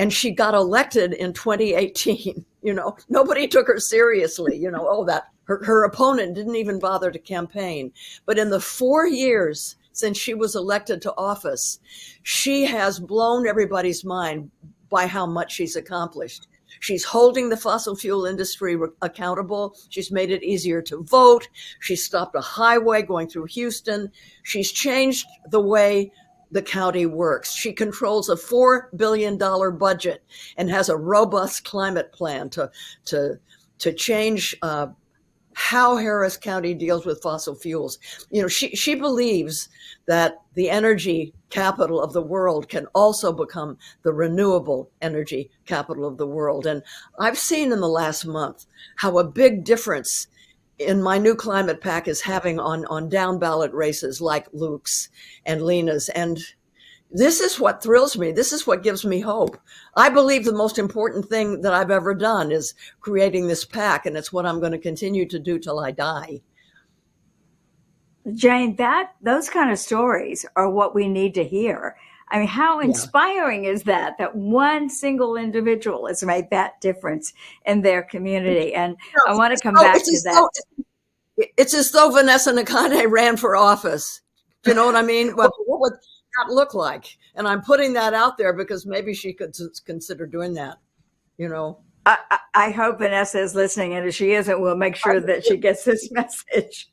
and 0.00 0.10
she 0.10 0.30
got 0.30 0.54
elected 0.54 1.12
in 1.12 1.34
2018 1.34 2.44
you 2.62 2.72
know 2.72 2.96
nobody 3.08 3.46
took 3.46 3.66
her 3.66 3.78
seriously 3.78 4.56
you 4.56 4.70
know 4.70 4.86
oh 4.88 5.04
that 5.04 5.24
her, 5.44 5.62
her 5.64 5.84
opponent 5.84 6.34
didn't 6.34 6.56
even 6.56 6.78
bother 6.78 7.10
to 7.10 7.18
campaign 7.18 7.92
but 8.24 8.38
in 8.38 8.48
the 8.50 8.60
four 8.60 9.06
years 9.06 9.76
since 9.92 10.16
she 10.16 10.32
was 10.32 10.56
elected 10.56 11.02
to 11.02 11.14
office 11.16 11.78
she 12.22 12.64
has 12.64 12.98
blown 12.98 13.46
everybody's 13.46 14.04
mind 14.04 14.50
by 14.88 15.06
how 15.06 15.26
much 15.26 15.52
she's 15.52 15.76
accomplished 15.76 16.48
She's 16.78 17.04
holding 17.04 17.48
the 17.48 17.58
fossil 17.58 17.94
fuel 17.96 18.24
industry 18.24 18.78
accountable. 19.02 19.76
She's 19.90 20.10
made 20.10 20.30
it 20.30 20.42
easier 20.42 20.80
to 20.82 21.02
vote. 21.02 21.46
She's 21.80 22.02
stopped 22.04 22.36
a 22.36 22.40
highway 22.40 23.02
going 23.02 23.28
through 23.28 23.46
Houston. 23.46 24.10
She's 24.44 24.70
changed 24.70 25.26
the 25.50 25.60
way 25.60 26.12
the 26.50 26.62
county 26.62 27.06
works. 27.06 27.52
She 27.52 27.72
controls 27.72 28.28
a 28.28 28.34
$4 28.34 28.96
billion 28.96 29.38
budget 29.38 30.22
and 30.56 30.70
has 30.70 30.88
a 30.88 30.96
robust 30.96 31.64
climate 31.64 32.12
plan 32.12 32.50
to, 32.50 32.70
to, 33.06 33.38
to 33.78 33.92
change 33.92 34.56
uh, 34.62 34.88
how 35.54 35.96
Harris 35.96 36.36
County 36.36 36.74
deals 36.74 37.04
with 37.04 37.22
fossil 37.22 37.54
fuels. 37.54 37.98
You 38.30 38.42
know, 38.42 38.48
she, 38.48 38.74
she 38.74 38.94
believes 38.94 39.68
that 40.06 40.38
the 40.54 40.70
energy 40.70 41.34
capital 41.50 42.00
of 42.00 42.12
the 42.12 42.22
world 42.22 42.68
can 42.68 42.86
also 42.94 43.32
become 43.32 43.76
the 44.02 44.12
renewable 44.12 44.90
energy 45.02 45.50
capital 45.66 46.06
of 46.06 46.16
the 46.16 46.26
world. 46.26 46.66
And 46.66 46.82
I've 47.18 47.38
seen 47.38 47.72
in 47.72 47.80
the 47.80 47.88
last 47.88 48.24
month 48.24 48.66
how 48.96 49.18
a 49.18 49.24
big 49.24 49.64
difference 49.64 50.28
in 50.80 51.02
my 51.02 51.18
new 51.18 51.34
climate 51.34 51.80
PAC 51.80 52.08
is 52.08 52.22
having 52.22 52.58
on 52.58 52.86
on 52.86 53.08
down 53.08 53.38
ballot 53.38 53.72
races 53.72 54.20
like 54.20 54.48
Luke's 54.52 55.08
and 55.44 55.62
Lina's 55.62 56.08
and 56.10 56.38
this 57.12 57.40
is 57.40 57.58
what 57.58 57.82
thrills 57.82 58.16
me. 58.16 58.30
This 58.30 58.52
is 58.52 58.66
what 58.66 58.84
gives 58.84 59.04
me 59.04 59.18
hope. 59.20 59.58
I 59.96 60.10
believe 60.10 60.44
the 60.44 60.52
most 60.52 60.78
important 60.78 61.26
thing 61.26 61.60
that 61.62 61.74
I've 61.74 61.90
ever 61.90 62.14
done 62.14 62.52
is 62.52 62.74
creating 63.00 63.48
this 63.48 63.64
PAC, 63.64 64.06
and 64.06 64.16
it's 64.16 64.32
what 64.32 64.46
I'm 64.46 64.60
going 64.60 64.72
to 64.72 64.78
continue 64.78 65.26
to 65.26 65.38
do 65.38 65.58
till 65.58 65.80
I 65.80 65.90
die. 65.90 66.40
Jane, 68.32 68.76
that 68.76 69.14
those 69.20 69.50
kind 69.50 69.72
of 69.72 69.78
stories 69.78 70.46
are 70.54 70.70
what 70.70 70.94
we 70.94 71.08
need 71.08 71.34
to 71.34 71.42
hear. 71.42 71.96
I 72.30 72.38
mean, 72.38 72.48
how 72.48 72.80
inspiring 72.80 73.64
yeah. 73.64 73.70
is 73.70 73.82
that? 73.84 74.16
That 74.18 74.36
one 74.36 74.88
single 74.88 75.36
individual 75.36 76.06
has 76.06 76.22
made 76.22 76.48
that 76.50 76.80
difference 76.80 77.32
in 77.66 77.82
their 77.82 78.02
community. 78.02 78.72
And 78.74 78.96
no, 79.16 79.32
I 79.34 79.36
want 79.36 79.56
to 79.56 79.62
come 79.62 79.74
back 79.74 79.96
to 79.96 80.20
that. 80.24 80.48
Though, 80.76 80.84
it's 81.56 81.74
as 81.74 81.90
though 81.90 82.10
Vanessa 82.10 82.52
Nakate 82.52 83.10
ran 83.10 83.36
for 83.36 83.56
office. 83.56 84.20
You 84.66 84.74
know 84.74 84.86
what 84.86 84.96
I 84.96 85.02
mean? 85.02 85.30
what, 85.30 85.52
what 85.66 85.80
would 85.80 85.92
that 85.92 86.52
look 86.52 86.74
like? 86.74 87.16
And 87.34 87.48
I'm 87.48 87.62
putting 87.62 87.94
that 87.94 88.14
out 88.14 88.38
there 88.38 88.52
because 88.52 88.86
maybe 88.86 89.14
she 89.14 89.32
could 89.32 89.54
consider 89.84 90.26
doing 90.26 90.54
that. 90.54 90.78
You 91.38 91.48
know. 91.48 91.80
I, 92.06 92.38
I 92.54 92.70
hope 92.70 92.98
Vanessa 92.98 93.40
is 93.40 93.54
listening, 93.54 93.94
and 93.94 94.08
if 94.08 94.14
she 94.14 94.32
isn't, 94.32 94.60
we'll 94.60 94.76
make 94.76 94.96
sure 94.96 95.20
that 95.20 95.44
she 95.44 95.58
gets 95.58 95.84
this 95.84 96.10
message. 96.12 96.90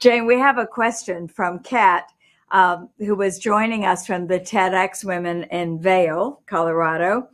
Jane, 0.00 0.26
we 0.26 0.38
have 0.38 0.58
a 0.58 0.66
question 0.66 1.28
from 1.28 1.60
Kat 1.60 2.10
um, 2.50 2.90
who 2.98 3.14
was 3.14 3.38
joining 3.38 3.84
us 3.84 4.06
from 4.06 4.26
the 4.26 4.40
TEDx 4.40 5.04
Women 5.04 5.44
in 5.44 5.80
Vail, 5.80 6.42
Colorado. 6.46 7.28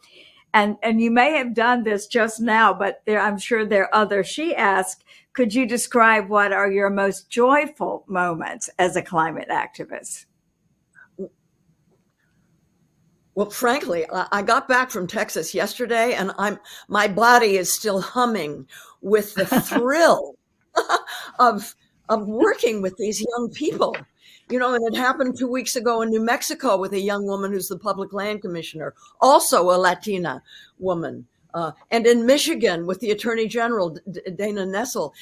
And, 0.52 0.76
and 0.82 1.00
you 1.00 1.10
may 1.10 1.36
have 1.36 1.54
done 1.54 1.84
this 1.84 2.06
just 2.06 2.40
now, 2.40 2.74
but 2.74 3.02
there, 3.06 3.20
I'm 3.20 3.38
sure 3.38 3.64
there 3.64 3.84
are 3.84 3.94
others. 3.94 4.26
She 4.26 4.54
asked, 4.54 5.04
could 5.32 5.54
you 5.54 5.66
describe 5.66 6.28
what 6.28 6.52
are 6.52 6.70
your 6.70 6.90
most 6.90 7.30
joyful 7.30 8.04
moments 8.08 8.68
as 8.78 8.96
a 8.96 9.02
climate 9.02 9.48
activist? 9.48 10.26
Well, 13.36 13.48
frankly, 13.48 14.04
I 14.10 14.42
got 14.42 14.68
back 14.68 14.90
from 14.90 15.06
Texas 15.06 15.54
yesterday 15.54 16.14
and 16.14 16.32
I'm 16.36 16.58
my 16.88 17.06
body 17.06 17.56
is 17.56 17.72
still 17.72 18.00
humming 18.00 18.66
with 19.00 19.34
the 19.34 19.46
thrill 19.62 20.34
of 21.38 21.74
of 22.08 22.26
working 22.26 22.82
with 22.82 22.96
these 22.96 23.20
young 23.20 23.50
people 23.54 23.96
you 24.50 24.58
know, 24.58 24.74
and 24.74 24.84
it 24.86 24.98
happened 24.98 25.38
two 25.38 25.48
weeks 25.50 25.76
ago 25.76 26.02
in 26.02 26.10
New 26.10 26.24
Mexico 26.24 26.76
with 26.76 26.92
a 26.92 27.00
young 27.00 27.24
woman 27.24 27.52
who's 27.52 27.68
the 27.68 27.78
public 27.78 28.12
land 28.12 28.42
commissioner, 28.42 28.94
also 29.20 29.62
a 29.70 29.78
Latina 29.78 30.42
woman. 30.78 31.26
Uh, 31.54 31.72
and 31.90 32.06
in 32.06 32.26
Michigan 32.26 32.86
with 32.86 33.00
the 33.00 33.10
Attorney 33.10 33.48
General, 33.48 33.90
D- 33.90 34.20
Dana 34.36 34.64
Nessel, 34.66 35.12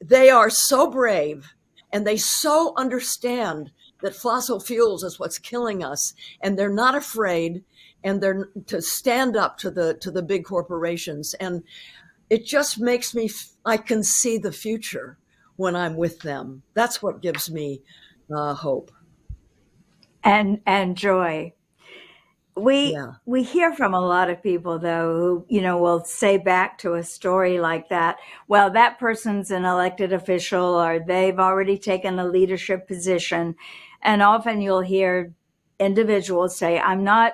they 0.00 0.30
are 0.30 0.50
so 0.50 0.90
brave 0.90 1.54
and 1.92 2.06
they 2.06 2.16
so 2.16 2.72
understand 2.76 3.70
that 4.02 4.14
fossil 4.14 4.58
fuels 4.58 5.04
is 5.04 5.18
what's 5.18 5.38
killing 5.38 5.84
us, 5.84 6.14
and 6.40 6.58
they're 6.58 6.70
not 6.72 6.94
afraid, 6.94 7.62
and 8.02 8.20
they're 8.20 8.48
to 8.66 8.82
stand 8.82 9.36
up 9.36 9.58
to 9.58 9.70
the 9.70 9.94
to 9.94 10.10
the 10.10 10.22
big 10.22 10.44
corporations, 10.44 11.34
and 11.34 11.62
it 12.30 12.44
just 12.44 12.80
makes 12.80 13.14
me 13.14 13.30
I 13.64 13.76
can 13.76 14.02
see 14.02 14.38
the 14.38 14.52
future 14.52 15.18
when 15.56 15.76
I'm 15.76 15.96
with 15.96 16.20
them. 16.20 16.62
That's 16.74 17.02
what 17.02 17.22
gives 17.22 17.50
me 17.50 17.82
uh, 18.34 18.54
hope. 18.54 18.90
And 20.24 20.60
and 20.66 20.96
joy. 20.96 21.52
We 22.54 22.92
yeah. 22.92 23.14
we 23.24 23.42
hear 23.42 23.74
from 23.74 23.94
a 23.94 24.00
lot 24.00 24.28
of 24.28 24.42
people 24.42 24.78
though 24.78 25.16
who 25.16 25.46
you 25.48 25.62
know 25.62 25.78
will 25.78 26.04
say 26.04 26.36
back 26.36 26.78
to 26.78 26.94
a 26.94 27.02
story 27.02 27.58
like 27.58 27.88
that 27.88 28.18
well 28.46 28.70
that 28.70 28.98
person's 28.98 29.50
an 29.50 29.64
elected 29.64 30.12
official 30.12 30.62
or 30.62 31.00
they've 31.00 31.38
already 31.38 31.78
taken 31.78 32.18
a 32.18 32.26
leadership 32.26 32.86
position. 32.86 33.56
And 34.02 34.22
often 34.22 34.60
you'll 34.60 34.82
hear 34.82 35.32
individuals 35.78 36.56
say 36.56 36.78
i'm 36.78 37.02
not 37.02 37.32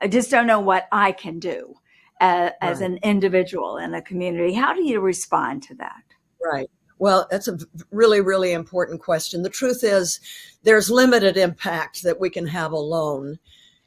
i 0.00 0.06
just 0.06 0.30
don't 0.30 0.46
know 0.46 0.60
what 0.60 0.86
i 0.92 1.10
can 1.10 1.40
do 1.40 1.74
uh, 2.20 2.50
as 2.60 2.80
right. 2.80 2.90
an 2.90 2.98
individual 3.02 3.78
in 3.78 3.94
a 3.94 4.02
community. 4.02 4.52
How 4.52 4.74
do 4.74 4.84
you 4.84 5.00
respond 5.00 5.62
to 5.64 5.74
that? 5.76 6.02
Right 6.44 6.70
well, 7.00 7.26
that's 7.30 7.48
a 7.48 7.58
really, 7.90 8.20
really 8.20 8.52
important 8.52 9.00
question. 9.00 9.42
The 9.42 9.48
truth 9.48 9.82
is, 9.82 10.20
there's 10.64 10.90
limited 10.90 11.38
impact 11.38 12.02
that 12.02 12.20
we 12.20 12.28
can 12.28 12.46
have 12.48 12.72
alone, 12.72 13.38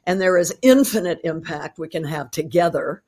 and 0.04 0.20
there 0.20 0.36
is 0.36 0.52
infinite 0.62 1.20
impact 1.22 1.78
we 1.78 1.88
can 1.88 2.04
have 2.04 2.30
together. 2.32 3.02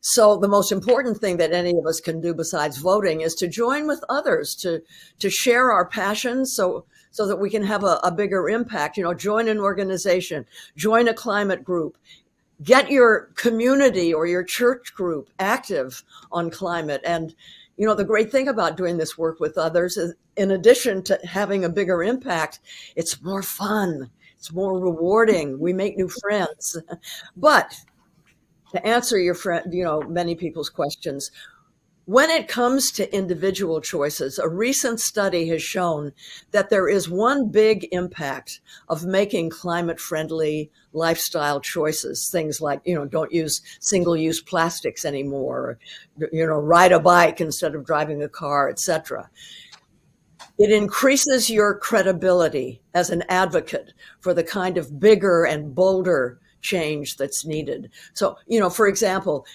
so 0.00 0.38
the 0.38 0.48
most 0.48 0.72
important 0.72 1.18
thing 1.18 1.36
that 1.36 1.52
any 1.52 1.76
of 1.76 1.86
us 1.86 2.00
can 2.00 2.22
do 2.22 2.32
besides 2.34 2.78
voting 2.78 3.20
is 3.20 3.34
to 3.34 3.46
join 3.46 3.86
with 3.86 4.02
others 4.08 4.54
to 4.54 4.80
to 5.18 5.28
share 5.28 5.70
our 5.70 5.86
passions 5.86 6.54
so 6.54 6.86
so 7.10 7.26
that 7.26 7.36
we 7.36 7.50
can 7.50 7.62
have 7.64 7.84
a, 7.84 8.00
a 8.02 8.10
bigger 8.10 8.48
impact 8.48 8.96
you 8.96 9.04
know 9.04 9.12
join 9.14 9.46
an 9.48 9.58
organization 9.58 10.46
join 10.74 11.06
a 11.08 11.14
climate 11.14 11.62
group 11.62 11.98
get 12.62 12.90
your 12.90 13.30
community 13.34 14.12
or 14.14 14.26
your 14.26 14.42
church 14.42 14.94
group 14.94 15.28
active 15.38 16.02
on 16.32 16.50
climate 16.50 17.02
and 17.04 17.34
you 17.80 17.86
know 17.86 17.94
the 17.94 18.04
great 18.04 18.30
thing 18.30 18.48
about 18.48 18.76
doing 18.76 18.98
this 18.98 19.16
work 19.16 19.40
with 19.40 19.56
others 19.56 19.96
is 19.96 20.14
in 20.36 20.50
addition 20.50 21.02
to 21.02 21.18
having 21.24 21.64
a 21.64 21.68
bigger 21.68 22.02
impact 22.02 22.60
it's 22.94 23.22
more 23.22 23.42
fun 23.42 24.10
it's 24.36 24.52
more 24.52 24.78
rewarding 24.78 25.58
we 25.66 25.72
make 25.72 25.96
new 25.96 26.08
friends 26.08 26.76
but 27.36 27.74
to 28.72 28.86
answer 28.86 29.18
your 29.18 29.34
friend, 29.34 29.72
you 29.72 29.84
know, 29.84 30.00
many 30.02 30.34
people's 30.34 30.70
questions. 30.70 31.30
When 32.06 32.30
it 32.30 32.48
comes 32.48 32.90
to 32.92 33.14
individual 33.14 33.80
choices, 33.80 34.38
a 34.38 34.48
recent 34.48 35.00
study 35.00 35.46
has 35.48 35.62
shown 35.62 36.12
that 36.50 36.68
there 36.68 36.88
is 36.88 37.08
one 37.08 37.50
big 37.50 37.86
impact 37.92 38.60
of 38.88 39.04
making 39.04 39.50
climate 39.50 40.00
friendly 40.00 40.70
lifestyle 40.92 41.60
choices. 41.60 42.28
Things 42.28 42.60
like, 42.60 42.80
you 42.84 42.94
know, 42.94 43.04
don't 43.04 43.32
use 43.32 43.62
single 43.78 44.16
use 44.16 44.40
plastics 44.40 45.04
anymore, 45.04 45.78
you 46.32 46.46
know, 46.46 46.58
ride 46.58 46.92
a 46.92 46.98
bike 46.98 47.40
instead 47.40 47.74
of 47.74 47.86
driving 47.86 48.22
a 48.22 48.28
car, 48.28 48.68
etc. 48.68 49.30
It 50.58 50.72
increases 50.72 51.48
your 51.48 51.78
credibility 51.78 52.82
as 52.92 53.10
an 53.10 53.22
advocate 53.28 53.92
for 54.20 54.34
the 54.34 54.44
kind 54.44 54.78
of 54.78 54.98
bigger 54.98 55.44
and 55.44 55.74
bolder 55.74 56.40
change 56.60 57.16
that's 57.16 57.46
needed. 57.46 57.90
So, 58.14 58.36
you 58.46 58.60
know, 58.60 58.68
for 58.68 58.86
example, 58.86 59.46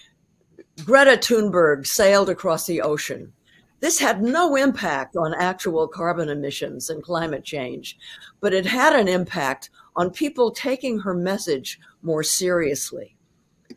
Greta 0.84 1.18
Thunberg 1.18 1.88
sailed 1.88 2.30
across 2.30 2.66
the 2.66 2.82
ocean. 2.82 3.32
This 3.80 4.00
had 4.00 4.22
no 4.22 4.56
impact 4.56 5.16
on 5.16 5.34
actual 5.34 5.88
carbon 5.88 6.28
emissions 6.28 6.90
and 6.90 7.02
climate 7.02 7.46
change, 7.46 7.98
but 8.42 8.54
it 8.54 8.66
had 8.66 8.94
an 8.94 9.08
impact 9.08 9.70
on 9.96 10.10
people 10.10 10.52
taking 10.52 11.00
her 11.00 11.14
message 11.14 11.80
more 12.02 12.24
seriously. 12.24 13.16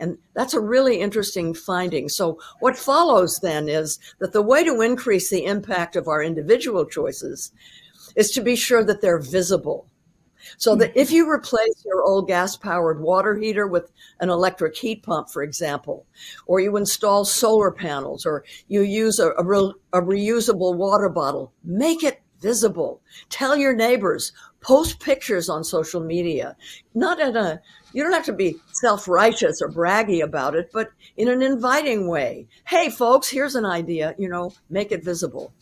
And 0.00 0.18
that's 0.34 0.54
a 0.54 0.60
really 0.60 1.00
interesting 1.00 1.54
finding. 1.54 2.08
So, 2.08 2.38
what 2.60 2.76
follows 2.76 3.38
then 3.38 3.68
is 3.68 3.98
that 4.18 4.32
the 4.32 4.42
way 4.42 4.64
to 4.64 4.80
increase 4.80 5.30
the 5.30 5.44
impact 5.44 5.94
of 5.94 6.08
our 6.08 6.22
individual 6.22 6.84
choices 6.84 7.52
is 8.16 8.30
to 8.32 8.40
be 8.40 8.56
sure 8.56 8.84
that 8.84 9.00
they're 9.00 9.20
visible 9.20 9.88
so 10.56 10.74
hmm. 10.74 10.80
that 10.80 10.96
if 10.96 11.10
you 11.10 11.28
replace 11.30 11.84
your 11.84 12.02
old 12.02 12.28
gas 12.28 12.56
powered 12.56 13.00
water 13.00 13.36
heater 13.36 13.66
with 13.66 13.92
an 14.20 14.30
electric 14.30 14.76
heat 14.76 15.02
pump, 15.02 15.30
for 15.30 15.42
example, 15.42 16.06
or 16.46 16.60
you 16.60 16.76
install 16.76 17.24
solar 17.24 17.70
panels, 17.70 18.24
or 18.24 18.44
you 18.68 18.82
use 18.82 19.18
a, 19.18 19.30
a, 19.38 19.44
re, 19.44 19.72
a 19.92 20.00
reusable 20.00 20.74
water 20.74 21.08
bottle, 21.08 21.52
make 21.64 22.02
it 22.02 22.22
visible. 22.40 23.00
Tell 23.30 23.56
your 23.56 23.74
neighbors, 23.74 24.32
post 24.60 25.00
pictures 25.00 25.48
on 25.48 25.64
social 25.64 26.00
media, 26.00 26.56
not 26.94 27.20
in 27.20 27.36
a, 27.36 27.60
you 27.92 28.02
don't 28.02 28.12
have 28.12 28.26
to 28.26 28.32
be 28.32 28.56
self 28.72 29.08
righteous 29.08 29.60
or 29.60 29.70
braggy 29.70 30.22
about 30.22 30.54
it, 30.54 30.70
but 30.72 30.90
in 31.16 31.28
an 31.28 31.42
inviting 31.42 32.08
way. 32.08 32.46
Hey, 32.66 32.90
folks, 32.90 33.28
here's 33.28 33.54
an 33.54 33.64
idea, 33.64 34.14
you 34.18 34.28
know, 34.28 34.52
make 34.70 34.92
it 34.92 35.04
visible. 35.04 35.52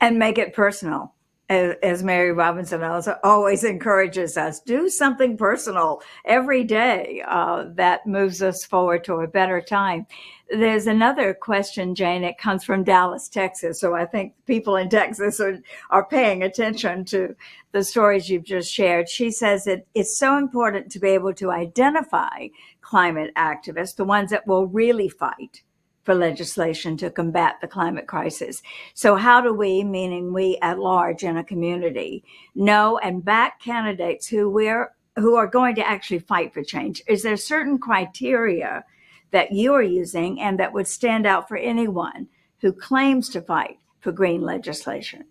And 0.00 0.18
make 0.18 0.38
it 0.38 0.52
personal 0.52 1.13
as, 1.48 2.02
Mary 2.02 2.32
Robinson 2.32 2.82
also 2.82 3.16
always 3.22 3.64
encourages 3.64 4.36
us, 4.36 4.60
do 4.60 4.88
something 4.88 5.36
personal 5.36 6.02
every 6.24 6.64
day 6.64 7.22
uh, 7.26 7.66
that 7.74 8.06
moves 8.06 8.42
us 8.42 8.64
forward 8.64 9.04
to 9.04 9.16
a 9.16 9.28
better 9.28 9.60
time. 9.60 10.06
There's 10.50 10.86
another 10.86 11.34
question, 11.34 11.94
Jane. 11.94 12.24
It 12.24 12.38
comes 12.38 12.64
from 12.64 12.84
Dallas, 12.84 13.28
Texas. 13.28 13.80
So 13.80 13.94
I 13.94 14.06
think 14.06 14.34
people 14.46 14.76
in 14.76 14.88
Texas 14.88 15.40
are, 15.40 15.58
are 15.90 16.06
paying 16.06 16.42
attention 16.42 17.04
to 17.06 17.34
the 17.72 17.84
stories 17.84 18.28
you've 18.28 18.44
just 18.44 18.72
shared. 18.72 19.08
She 19.08 19.30
says 19.30 19.64
that 19.64 19.86
it's 19.94 20.16
so 20.16 20.38
important 20.38 20.90
to 20.92 20.98
be 20.98 21.08
able 21.08 21.34
to 21.34 21.50
identify 21.50 22.48
climate 22.80 23.32
activists, 23.36 23.96
the 23.96 24.04
ones 24.04 24.30
that 24.30 24.46
will 24.46 24.66
really 24.66 25.08
fight 25.08 25.62
for 26.04 26.14
legislation 26.14 26.96
to 26.98 27.10
combat 27.10 27.56
the 27.60 27.66
climate 27.66 28.06
crisis. 28.06 28.62
So 28.94 29.16
how 29.16 29.40
do 29.40 29.52
we, 29.52 29.82
meaning 29.82 30.32
we 30.32 30.58
at 30.62 30.78
large 30.78 31.22
in 31.24 31.36
a 31.36 31.44
community, 31.44 32.24
know 32.54 32.98
and 32.98 33.24
back 33.24 33.60
candidates 33.60 34.26
who 34.26 34.48
we're 34.50 34.94
who 35.16 35.36
are 35.36 35.46
going 35.46 35.76
to 35.76 35.88
actually 35.88 36.18
fight 36.18 36.52
for 36.52 36.62
change? 36.62 37.02
Is 37.06 37.22
there 37.22 37.36
certain 37.36 37.78
criteria 37.78 38.84
that 39.30 39.52
you 39.52 39.72
are 39.72 39.82
using 39.82 40.40
and 40.40 40.58
that 40.58 40.72
would 40.72 40.88
stand 40.88 41.26
out 41.26 41.48
for 41.48 41.56
anyone 41.56 42.26
who 42.58 42.72
claims 42.72 43.28
to 43.30 43.40
fight 43.40 43.78
for 44.00 44.10
green 44.10 44.42
legislation? 44.42 45.24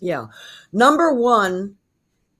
Yeah. 0.00 0.26
Number 0.72 1.12
one, 1.12 1.76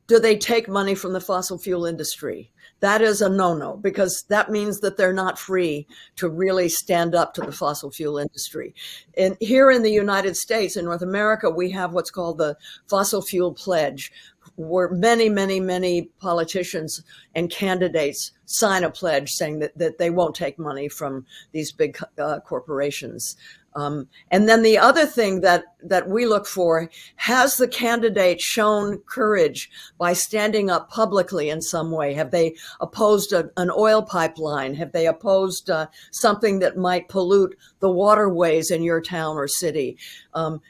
do 0.07 0.19
they 0.19 0.37
take 0.37 0.69
money 0.69 0.95
from 0.95 1.13
the 1.13 1.21
fossil 1.21 1.59
fuel 1.59 1.87
industry? 1.87 2.53
That 2.85 3.01
is 3.01 3.23
a 3.23 3.31
no-no 3.31 3.79
because 3.79 4.27
that 4.29 4.51
means 4.51 4.81
that 4.81 4.99
they're 4.99 5.11
not 5.11 5.39
free 5.39 5.87
to 6.17 6.29
really 6.29 6.69
stand 6.69 7.15
up 7.15 7.33
to 7.33 7.41
the 7.41 7.51
fossil 7.51 7.91
fuel 7.91 8.19
industry. 8.19 8.75
And 9.17 9.39
here 9.41 9.71
in 9.71 9.83
the 9.83 9.91
United 9.91 10.37
States, 10.37 10.77
in 10.77 10.85
North 10.85 11.01
America, 11.01 11.49
we 11.49 11.71
have 11.71 11.95
what's 11.95 12.11
called 12.11 12.37
the 12.37 12.59
fossil 12.87 13.23
fuel 13.23 13.55
pledge, 13.55 14.13
where 14.57 14.91
many, 14.91 15.29
many, 15.29 15.61
many 15.61 16.03
politicians 16.19 17.03
and 17.35 17.51
candidates 17.51 18.33
sign 18.47 18.85
a 18.85 18.91
pledge 18.91 19.31
saying 19.31 19.59
that, 19.59 19.77
that 19.79 19.99
they 19.99 20.11
won't 20.11 20.35
take 20.35 20.59
money 20.59 20.89
from 20.89 21.27
these 21.53 21.73
big 21.73 21.99
uh, 22.19 22.41
corporations. 22.41 23.37
Um, 23.77 24.07
and 24.31 24.49
then 24.49 24.63
the 24.63 24.79
other 24.79 25.05
thing 25.05 25.41
that, 25.41 25.65
that 25.83 26.09
we 26.09 26.27
look 26.27 26.47
for, 26.47 26.89
has 27.17 27.57
the 27.57 27.67
candidate 27.67 28.41
shown 28.41 28.99
courage 29.07 29.69
by 29.99 30.13
standing 30.13 30.71
up 30.71 30.89
publicly 30.91 31.51
in 31.51 31.61
some 31.61 31.91
way? 31.91 32.15
Have 32.15 32.31
they 32.31 32.55
opposed 32.81 33.33
a, 33.33 33.51
an 33.57 33.71
oil 33.77 34.03
pipeline? 34.03 34.75
Have 34.75 34.93
they 34.93 35.09
opposed 35.09 35.71
uh, 35.71 35.89
something 36.13 36.61
that 36.61 36.77
might 36.77 37.09
pollute 37.09 37.59
the 37.81 37.91
waterways 37.91 38.71
in 38.71 38.83
your 38.83 39.01
town 39.01 39.37
or 39.37 39.49
city? 39.49 39.97
Um, 40.35 40.61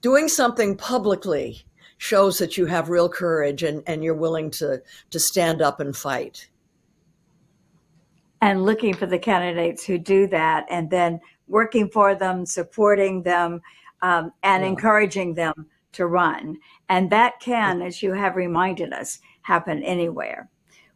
doing 0.00 0.28
something 0.28 0.78
publicly 0.78 1.62
shows 2.00 2.38
that 2.38 2.56
you 2.56 2.64
have 2.64 2.88
real 2.88 3.10
courage 3.10 3.62
and, 3.62 3.82
and 3.86 4.02
you're 4.02 4.14
willing 4.14 4.50
to, 4.50 4.82
to 5.10 5.20
stand 5.20 5.60
up 5.60 5.80
and 5.80 5.94
fight. 5.94 6.48
And 8.40 8.64
looking 8.64 8.94
for 8.94 9.04
the 9.04 9.18
candidates 9.18 9.84
who 9.84 9.98
do 9.98 10.26
that 10.28 10.64
and 10.70 10.88
then 10.88 11.20
working 11.46 11.90
for 11.90 12.14
them, 12.14 12.46
supporting 12.46 13.22
them, 13.22 13.60
um, 14.00 14.32
and 14.42 14.62
yeah. 14.62 14.70
encouraging 14.70 15.34
them 15.34 15.66
to 15.92 16.06
run. 16.06 16.56
And 16.88 17.10
that 17.10 17.38
can, 17.38 17.82
as 17.82 18.02
you 18.02 18.14
have 18.14 18.34
reminded 18.34 18.94
us, 18.94 19.18
happen 19.42 19.82
anywhere. 19.82 20.48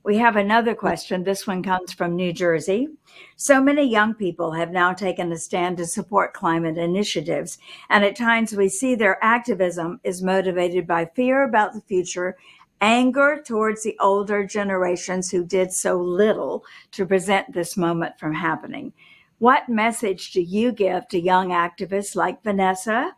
We 0.04 0.18
have 0.18 0.36
another 0.36 0.74
question. 0.74 1.24
This 1.24 1.46
one 1.46 1.62
comes 1.62 1.94
from 1.94 2.14
New 2.14 2.30
Jersey. 2.30 2.88
So 3.36 3.58
many 3.58 3.84
young 3.84 4.12
people 4.12 4.52
have 4.52 4.70
now 4.70 4.92
taken 4.92 5.32
a 5.32 5.38
stand 5.38 5.78
to 5.78 5.86
support 5.86 6.34
climate 6.34 6.76
initiatives, 6.76 7.56
and 7.88 8.04
at 8.04 8.14
times 8.14 8.54
we 8.54 8.68
see 8.68 8.94
their 8.94 9.16
activism 9.24 10.00
is 10.04 10.22
motivated 10.22 10.86
by 10.86 11.06
fear 11.16 11.44
about 11.44 11.72
the 11.72 11.80
future, 11.80 12.36
anger 12.82 13.42
towards 13.46 13.82
the 13.82 13.96
older 13.98 14.44
generations 14.44 15.30
who 15.30 15.42
did 15.42 15.72
so 15.72 15.96
little 15.96 16.66
to 16.90 17.06
prevent 17.06 17.54
this 17.54 17.74
moment 17.74 18.18
from 18.18 18.34
happening. 18.34 18.92
What 19.38 19.70
message 19.70 20.32
do 20.32 20.42
you 20.42 20.70
give 20.70 21.08
to 21.08 21.18
young 21.18 21.48
activists 21.48 22.14
like 22.14 22.44
Vanessa 22.44 23.16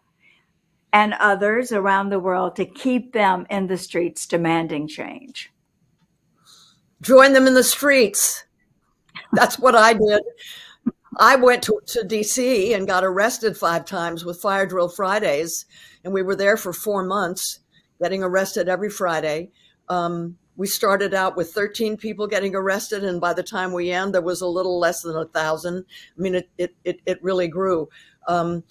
and 0.92 1.14
others 1.14 1.72
around 1.72 2.10
the 2.10 2.20
world 2.20 2.54
to 2.56 2.64
keep 2.64 3.12
them 3.12 3.44
in 3.50 3.66
the 3.66 3.76
streets 3.76 4.24
demanding 4.24 4.86
change? 4.86 5.50
Join 7.06 7.34
them 7.34 7.46
in 7.46 7.54
the 7.54 7.62
streets. 7.62 8.44
That's 9.32 9.60
what 9.60 9.76
I 9.76 9.92
did. 9.92 10.22
I 11.18 11.36
went 11.36 11.62
to, 11.62 11.80
to 11.86 12.00
DC 12.00 12.74
and 12.74 12.84
got 12.84 13.04
arrested 13.04 13.56
five 13.56 13.84
times 13.84 14.24
with 14.24 14.40
Fire 14.40 14.66
Drill 14.66 14.88
Fridays, 14.88 15.66
and 16.02 16.12
we 16.12 16.22
were 16.22 16.34
there 16.34 16.56
for 16.56 16.72
four 16.72 17.04
months, 17.04 17.60
getting 18.02 18.24
arrested 18.24 18.68
every 18.68 18.90
Friday. 18.90 19.50
Um, 19.88 20.36
we 20.56 20.66
started 20.66 21.14
out 21.14 21.36
with 21.36 21.52
13 21.52 21.96
people 21.96 22.26
getting 22.26 22.56
arrested 22.56 23.04
and 23.04 23.20
by 23.20 23.32
the 23.32 23.42
time 23.42 23.72
we 23.72 23.92
end 23.92 24.12
there 24.12 24.22
was 24.22 24.40
a 24.40 24.46
little 24.46 24.80
less 24.80 25.02
than 25.02 25.14
a 25.14 25.26
thousand 25.26 25.84
i 26.16 26.20
mean 26.20 26.34
it 26.34 26.48
it 26.56 26.74
it, 26.82 27.00
it 27.04 27.22
really 27.22 27.46
grew 27.46 27.86
um, 28.26 28.64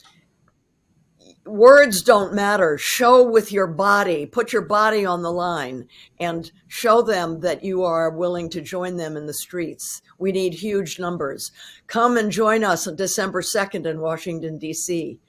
words 1.46 2.02
don't 2.02 2.34
matter. 2.34 2.78
Show 2.78 3.30
with 3.30 3.52
your 3.52 3.68
body. 3.68 4.26
Put 4.26 4.52
your 4.52 4.64
body 4.64 5.06
on 5.06 5.22
the 5.22 5.32
line 5.32 5.88
and 6.20 6.52
show 6.68 7.02
them 7.02 7.40
that 7.42 7.64
you 7.64 7.84
are 7.84 8.10
willing 8.10 8.50
to 8.50 8.62
join 8.62 8.98
them 8.98 9.16
in 9.16 9.26
the 9.26 9.34
streets. 9.34 10.02
We 10.18 10.32
need 10.32 10.54
huge 10.54 11.00
numbers. 11.00 11.52
Come 11.88 12.18
and 12.18 12.32
join 12.32 12.64
us 12.64 12.88
on 12.88 12.96
december 12.96 13.42
2nd 13.42 13.86
in 13.86 14.00
washington 14.00 14.58
d.c 14.58 15.20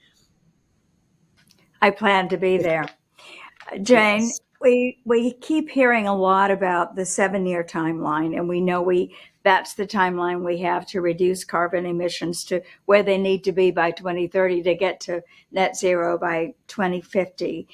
i 1.81 1.91
plan 1.91 2.29
to 2.29 2.37
be 2.37 2.57
there. 2.57 2.85
Jane 3.81 4.21
yes. 4.21 4.39
we 4.61 4.99
we 5.05 5.33
keep 5.33 5.69
hearing 5.69 6.07
a 6.07 6.15
lot 6.15 6.51
about 6.51 6.95
the 6.95 7.05
seven 7.05 7.45
year 7.45 7.63
timeline, 7.63 8.35
and 8.35 8.47
we 8.47 8.61
know 8.61 8.81
we 8.81 9.15
that's 9.47 9.75
the 9.75 9.87
timeline 9.87 10.43
we 10.43 10.57
have 10.57 10.85
to 10.85 10.99
reduce 10.99 11.45
carbon 11.45 11.85
emissions 11.85 12.43
to 12.43 12.61
where 12.83 13.01
they 13.01 13.17
need 13.17 13.45
to 13.45 13.53
be 13.53 13.71
by 13.71 13.89
2030 13.91 14.61
to 14.61 14.75
get 14.75 14.99
to 14.99 15.23
net 15.53 15.77
zero 15.77 16.17
by 16.17 16.53
2050 16.67 17.65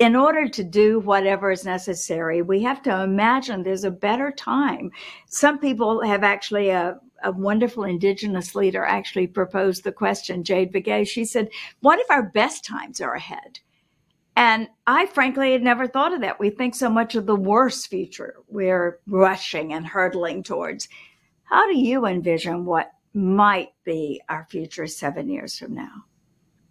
in 0.00 0.16
order 0.16 0.48
to 0.48 0.64
do 0.64 0.98
whatever 0.98 1.52
is 1.52 1.64
necessary, 1.64 2.42
we 2.42 2.60
have 2.64 2.82
to 2.82 3.02
imagine 3.02 3.62
there's 3.62 3.84
a 3.84 3.90
better 3.92 4.32
time. 4.32 4.90
Some 5.28 5.60
people 5.60 6.02
have 6.02 6.24
actually 6.24 6.70
a, 6.70 6.82
uh, 6.82 6.94
a 7.24 7.30
wonderful 7.30 7.84
indigenous 7.84 8.56
leader 8.56 8.84
actually 8.84 9.28
proposed 9.28 9.84
the 9.84 9.92
question, 9.92 10.42
Jade 10.42 10.72
Begay. 10.72 11.06
She 11.06 11.24
said, 11.24 11.50
What 11.78 12.00
if 12.00 12.10
our 12.10 12.24
best 12.24 12.64
times 12.64 13.00
are 13.00 13.14
ahead? 13.14 13.60
And 14.34 14.68
I 14.86 15.06
frankly 15.06 15.52
had 15.52 15.62
never 15.62 15.86
thought 15.86 16.14
of 16.14 16.22
that. 16.22 16.40
We 16.40 16.50
think 16.50 16.74
so 16.74 16.88
much 16.88 17.14
of 17.14 17.26
the 17.26 17.36
worst 17.36 17.88
future 17.88 18.36
we're 18.48 18.98
rushing 19.06 19.72
and 19.72 19.86
hurtling 19.86 20.42
towards. 20.42 20.88
How 21.44 21.70
do 21.70 21.76
you 21.76 22.06
envision 22.06 22.64
what 22.64 22.92
might 23.12 23.74
be 23.84 24.22
our 24.28 24.46
future 24.48 24.86
seven 24.86 25.28
years 25.28 25.58
from 25.58 25.74
now? 25.74 26.04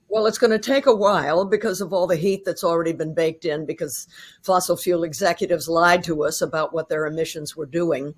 Well, 0.09 0.25
it's 0.25 0.39
going 0.39 0.51
to 0.51 0.59
take 0.59 0.87
a 0.87 0.95
while 0.95 1.45
because 1.45 1.79
of 1.79 1.93
all 1.93 2.05
the 2.05 2.17
heat 2.17 2.43
that's 2.43 2.65
already 2.65 2.91
been 2.91 3.13
baked 3.13 3.45
in 3.45 3.65
because 3.65 4.07
fossil 4.41 4.75
fuel 4.75 5.03
executives 5.03 5.69
lied 5.69 6.03
to 6.03 6.23
us 6.25 6.41
about 6.41 6.73
what 6.73 6.89
their 6.89 7.05
emissions 7.05 7.55
were 7.55 7.65
doing, 7.65 8.13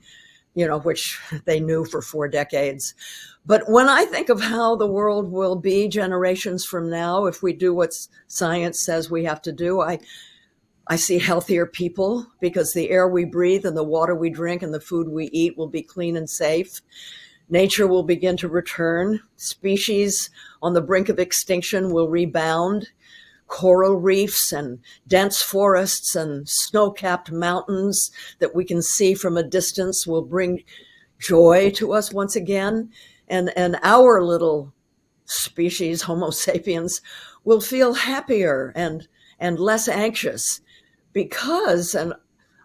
you 0.56 0.68
know, 0.68 0.80
which 0.80 1.20
they 1.46 1.60
knew 1.60 1.86
for 1.86 2.02
four 2.02 2.28
decades. 2.28 2.94
But 3.46 3.64
when 3.68 3.90
I 3.90 4.06
think 4.06 4.30
of 4.30 4.42
how 4.42 4.76
the 4.76 4.88
world 4.88 5.32
will 5.32 5.56
be 5.56 5.88
generations 5.88 6.66
from 6.66 6.90
now, 6.90 7.26
if 7.26 7.44
we 7.44 7.54
do 7.54 7.74
what 7.74 7.94
science 8.28 8.84
says 8.84 9.12
we 9.12 9.26
have 9.26 9.42
to 9.44 9.52
do, 9.52 9.82
I, 9.82 10.00
I 10.88 10.96
see 10.96 11.20
healthier 11.20 11.66
people 11.66 12.28
because 12.40 12.74
the 12.74 12.90
air 12.90 13.08
we 13.08 13.26
breathe 13.26 13.66
and 13.66 13.76
the 13.76 13.84
water 13.84 14.16
we 14.16 14.30
drink 14.30 14.62
and 14.62 14.74
the 14.74 14.80
food 14.80 15.10
we 15.10 15.26
eat 15.28 15.58
will 15.58 15.68
be 15.68 15.82
clean 15.82 16.16
and 16.16 16.30
safe. 16.30 16.82
Nature 17.50 17.88
will 17.88 18.04
begin 18.04 18.38
to 18.38 18.48
return. 18.48 19.20
Species 19.36 20.30
on 20.62 20.74
the 20.74 20.82
brink 20.82 21.10
of 21.10 21.20
extinction 21.20 21.92
will 21.92 22.08
rebound. 22.08 22.90
Coral 23.48 23.96
reefs 23.96 24.52
and 24.52 24.80
dense 25.08 25.42
forests 25.42 26.16
and 26.16 26.48
snow 26.48 26.92
capped 26.92 27.32
mountains 27.32 28.12
that 28.40 28.56
we 28.56 28.66
can 28.66 28.82
see 28.82 29.14
from 29.14 29.38
a 29.38 29.44
distance 29.44 30.08
will 30.08 30.24
bring 30.24 30.64
joy 31.20 31.72
to 31.72 31.94
us 31.94 32.12
once 32.12 32.36
again. 32.36 32.90
And, 33.28 33.52
and 33.56 33.78
our 33.84 34.24
little 34.24 34.74
species, 35.26 36.02
Homo 36.04 36.30
sapiens, 36.30 37.02
will 37.44 37.62
feel 37.62 37.94
happier 37.94 38.72
and, 38.76 39.08
and 39.40 39.60
less 39.60 39.88
anxious 39.88 40.62
because, 41.12 41.94
and 41.94 42.14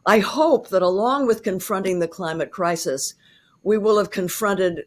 I 0.06 0.20
hope 0.20 0.68
that 0.68 0.82
along 0.82 1.26
with 1.26 1.42
confronting 1.42 1.98
the 1.98 2.08
climate 2.08 2.50
crisis, 2.50 3.14
we 3.62 3.76
will 3.76 3.98
have 3.98 4.10
confronted 4.10 4.84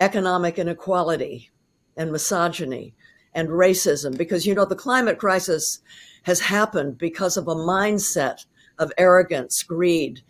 economic 0.00 0.58
inequality 0.58 1.50
and 1.96 2.10
misogyny 2.10 2.94
and 3.34 3.48
racism 3.48 4.16
because, 4.16 4.46
you 4.46 4.54
know, 4.54 4.64
the 4.64 4.76
climate 4.76 5.18
crisis 5.18 5.80
has 6.24 6.40
happened 6.40 6.98
because 6.98 7.36
of 7.36 7.48
a 7.48 7.54
mindset 7.54 8.44
of 8.78 8.92
arrogance, 8.98 9.62
greed, 9.62 10.20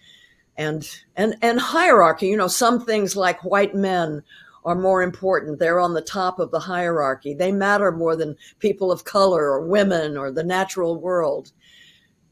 and, 0.56 0.88
and, 1.16 1.36
and 1.42 1.60
hierarchy. 1.60 2.28
You 2.28 2.36
know, 2.36 2.48
some 2.48 2.84
things 2.84 3.16
like 3.16 3.44
white 3.44 3.74
men 3.74 4.22
are 4.64 4.74
more 4.74 5.02
important. 5.02 5.58
They're 5.58 5.80
on 5.80 5.94
the 5.94 6.00
top 6.00 6.38
of 6.38 6.50
the 6.50 6.60
hierarchy. 6.60 7.34
They 7.34 7.52
matter 7.52 7.90
more 7.90 8.16
than 8.16 8.36
people 8.58 8.92
of 8.92 9.04
color 9.04 9.44
or 9.44 9.66
women 9.66 10.16
or 10.16 10.30
the 10.30 10.44
natural 10.44 11.00
world. 11.00 11.52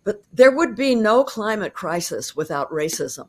But 0.04 0.22
there 0.33 0.54
would 0.54 0.76
be 0.76 0.94
no 0.94 1.24
climate 1.24 1.74
crisis 1.74 2.37
without 2.37 2.70
racism. 2.70 3.28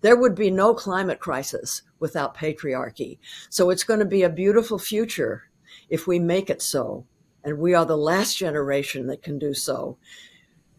There 0.00 0.16
would 0.16 0.34
be 0.34 0.50
no 0.50 0.74
climate 0.74 1.20
crisis 1.20 1.82
without 1.98 2.36
patriarchy. 2.36 3.18
So 3.50 3.68
it's 3.68 3.84
going 3.84 4.00
to 4.00 4.06
be 4.06 4.22
a 4.22 4.30
beautiful 4.30 4.78
future 4.78 5.49
if 5.90 6.06
we 6.06 6.18
make 6.18 6.48
it 6.48 6.62
so. 6.62 7.04
And 7.44 7.58
we 7.58 7.74
are 7.74 7.84
the 7.84 7.96
last 7.96 8.36
generation 8.36 9.06
that 9.08 9.22
can 9.22 9.38
do 9.38 9.52
so. 9.52 9.98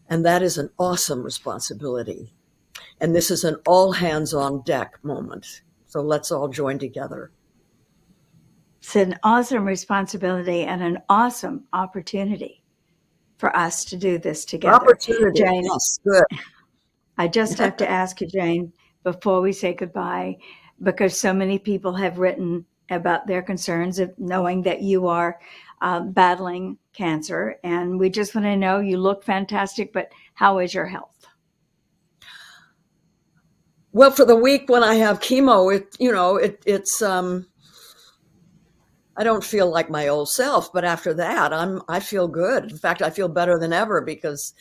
And 0.08 0.24
that 0.24 0.42
is 0.42 0.58
an 0.58 0.70
awesome 0.78 1.22
responsibility. 1.22 2.34
And 3.00 3.14
this 3.14 3.30
is 3.30 3.44
an 3.44 3.56
all 3.66 3.92
hands 3.92 4.34
on 4.34 4.62
deck 4.62 4.98
moment. 5.02 5.62
So 5.86 6.00
let's 6.00 6.32
all 6.32 6.48
join 6.48 6.78
together. 6.78 7.30
It's 8.80 8.96
an 8.96 9.18
awesome 9.22 9.64
responsibility 9.64 10.62
and 10.62 10.82
an 10.82 10.98
awesome 11.08 11.64
opportunity 11.72 12.62
for 13.38 13.54
us 13.56 13.84
to 13.86 13.96
do 13.96 14.18
this 14.18 14.44
together. 14.44 14.74
Opportunity. 14.74 15.40
Jane, 15.40 15.64
yes, 15.64 15.98
good. 16.04 16.24
I 17.18 17.28
just 17.28 17.58
have 17.58 17.76
to 17.76 17.90
ask 17.90 18.20
you, 18.20 18.26
Jane, 18.26 18.72
before 19.02 19.40
we 19.40 19.52
say 19.52 19.74
goodbye 19.74 20.36
because 20.82 21.16
so 21.16 21.32
many 21.32 21.58
people 21.58 21.92
have 21.94 22.18
written 22.18 22.64
about 22.92 23.26
their 23.26 23.42
concerns 23.42 23.98
of 23.98 24.12
knowing 24.18 24.62
that 24.62 24.82
you 24.82 25.06
are 25.08 25.38
uh, 25.80 26.00
battling 26.00 26.78
cancer. 26.92 27.58
And 27.64 27.98
we 27.98 28.10
just 28.10 28.34
want 28.34 28.44
to 28.44 28.56
know 28.56 28.80
you 28.80 28.98
look 28.98 29.24
fantastic, 29.24 29.92
but 29.92 30.10
how 30.34 30.58
is 30.58 30.72
your 30.72 30.86
health? 30.86 31.26
Well, 33.92 34.10
for 34.10 34.24
the 34.24 34.36
week 34.36 34.70
when 34.70 34.82
I 34.82 34.94
have 34.94 35.20
chemo, 35.20 35.74
it 35.74 35.94
you 35.98 36.12
know 36.12 36.36
it 36.36 36.62
it's 36.64 37.02
um, 37.02 37.46
I 39.16 39.22
don't 39.22 39.44
feel 39.44 39.70
like 39.70 39.90
my 39.90 40.08
old 40.08 40.30
self, 40.30 40.72
but 40.72 40.84
after 40.84 41.12
that, 41.14 41.52
I'm 41.52 41.82
I 41.88 42.00
feel 42.00 42.26
good. 42.26 42.70
In 42.70 42.78
fact, 42.78 43.02
I 43.02 43.10
feel 43.10 43.28
better 43.28 43.58
than 43.58 43.72
ever 43.72 44.00
because 44.00 44.54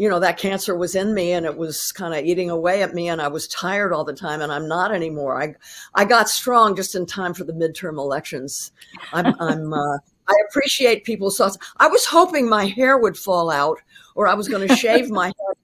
you 0.00 0.08
know, 0.08 0.18
that 0.18 0.38
cancer 0.38 0.74
was 0.74 0.94
in 0.94 1.12
me 1.12 1.32
and 1.32 1.44
it 1.44 1.58
was 1.58 1.92
kind 1.92 2.14
of 2.14 2.24
eating 2.24 2.48
away 2.48 2.82
at 2.82 2.94
me 2.94 3.10
and 3.10 3.20
I 3.20 3.28
was 3.28 3.46
tired 3.48 3.92
all 3.92 4.02
the 4.02 4.14
time 4.14 4.40
and 4.40 4.50
I'm 4.50 4.66
not 4.66 4.94
anymore. 4.94 5.42
I, 5.42 5.54
I 5.94 6.06
got 6.06 6.30
strong 6.30 6.74
just 6.74 6.94
in 6.94 7.04
time 7.04 7.34
for 7.34 7.44
the 7.44 7.52
midterm 7.52 7.98
elections. 7.98 8.72
I'm, 9.12 9.26
I'm, 9.40 9.74
uh, 9.74 9.98
I 10.26 10.34
appreciate 10.48 11.04
people's 11.04 11.36
thoughts. 11.36 11.58
I 11.76 11.88
was 11.88 12.06
hoping 12.06 12.48
my 12.48 12.64
hair 12.64 12.96
would 12.96 13.18
fall 13.18 13.50
out 13.50 13.76
or 14.14 14.26
I 14.26 14.32
was 14.32 14.48
going 14.48 14.66
to 14.66 14.74
shave 14.74 15.10
my 15.10 15.26
hair 15.38 15.54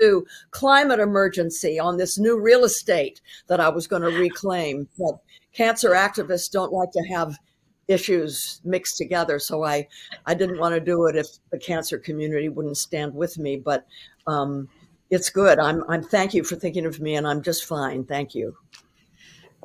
to 0.00 0.26
climate 0.50 0.98
emergency 0.98 1.78
on 1.78 1.96
this 1.96 2.18
new 2.18 2.40
real 2.40 2.64
estate 2.64 3.20
that 3.46 3.60
I 3.60 3.68
was 3.68 3.86
going 3.86 4.02
to 4.02 4.08
reclaim. 4.08 4.88
But 4.98 5.20
cancer 5.52 5.90
activists 5.90 6.50
don't 6.50 6.72
like 6.72 6.90
to 6.90 7.02
have 7.02 7.38
issues 7.88 8.60
mixed 8.64 8.96
together. 8.96 9.38
So 9.38 9.64
I, 9.64 9.86
I 10.26 10.34
didn't 10.34 10.58
want 10.58 10.74
to 10.74 10.80
do 10.80 11.06
it 11.06 11.16
if 11.16 11.26
the 11.50 11.58
cancer 11.58 11.98
community 11.98 12.48
wouldn't 12.48 12.76
stand 12.76 13.14
with 13.14 13.38
me. 13.38 13.56
But 13.56 13.86
um, 14.26 14.68
it's 15.10 15.30
good. 15.30 15.58
I'm, 15.58 15.84
I'm. 15.88 16.02
Thank 16.02 16.34
you 16.34 16.42
for 16.42 16.56
thinking 16.56 16.86
of 16.86 17.00
me, 17.00 17.14
and 17.14 17.26
I'm 17.26 17.42
just 17.42 17.64
fine. 17.64 18.04
Thank 18.04 18.34
you. 18.34 18.56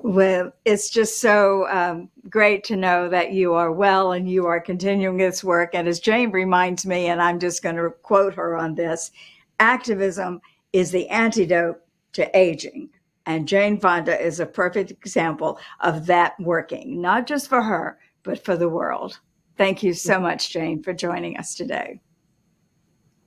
Well, 0.04 0.52
it's 0.66 0.90
just 0.90 1.22
so 1.22 1.68
um, 1.70 2.10
great 2.30 2.64
to 2.66 2.76
know 2.76 3.08
that 3.10 3.34
you 3.34 3.54
are 3.54 3.72
well 3.72 4.14
and 4.14 4.28
you 4.28 4.48
are 4.48 4.60
continuing 4.60 5.18
this 5.18 5.44
work. 5.44 5.76
And 5.76 5.88
as 5.88 6.00
Jane 6.00 6.32
reminds 6.32 6.88
me, 6.88 7.08
and 7.08 7.22
I'm 7.22 7.40
just 7.40 7.62
going 7.62 7.76
to 7.76 7.92
quote 8.02 8.34
her 8.34 8.58
on 8.58 8.74
this 8.74 9.12
activism 9.60 10.42
is 10.74 10.90
the 10.90 11.08
antidote 11.10 11.82
to 12.14 12.38
aging. 12.38 12.90
And 13.28 13.48
Jane 13.48 13.80
Fonda 13.80 14.20
is 14.20 14.40
a 14.40 14.46
perfect 14.46 14.90
example 14.92 15.60
of 15.82 16.08
that 16.08 16.34
working, 16.40 17.00
not 17.00 17.28
just 17.28 17.48
for 17.48 17.62
her, 17.62 18.00
but 18.24 18.44
for 18.44 18.56
the 18.56 18.70
world. 18.70 19.20
Thank 19.58 19.84
you 19.84 19.94
so 19.94 20.20
much, 20.20 20.52
Jane, 20.52 20.82
for 20.82 20.94
joining 20.94 21.38
us 21.38 21.56
today. 21.56 22.02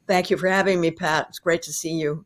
Thank 0.06 0.30
you 0.30 0.36
for 0.36 0.48
having 0.48 0.80
me, 0.80 0.90
Pat. 0.90 1.26
It's 1.28 1.38
great 1.38 1.62
to 1.62 1.72
see 1.72 1.92
you. 1.92 2.24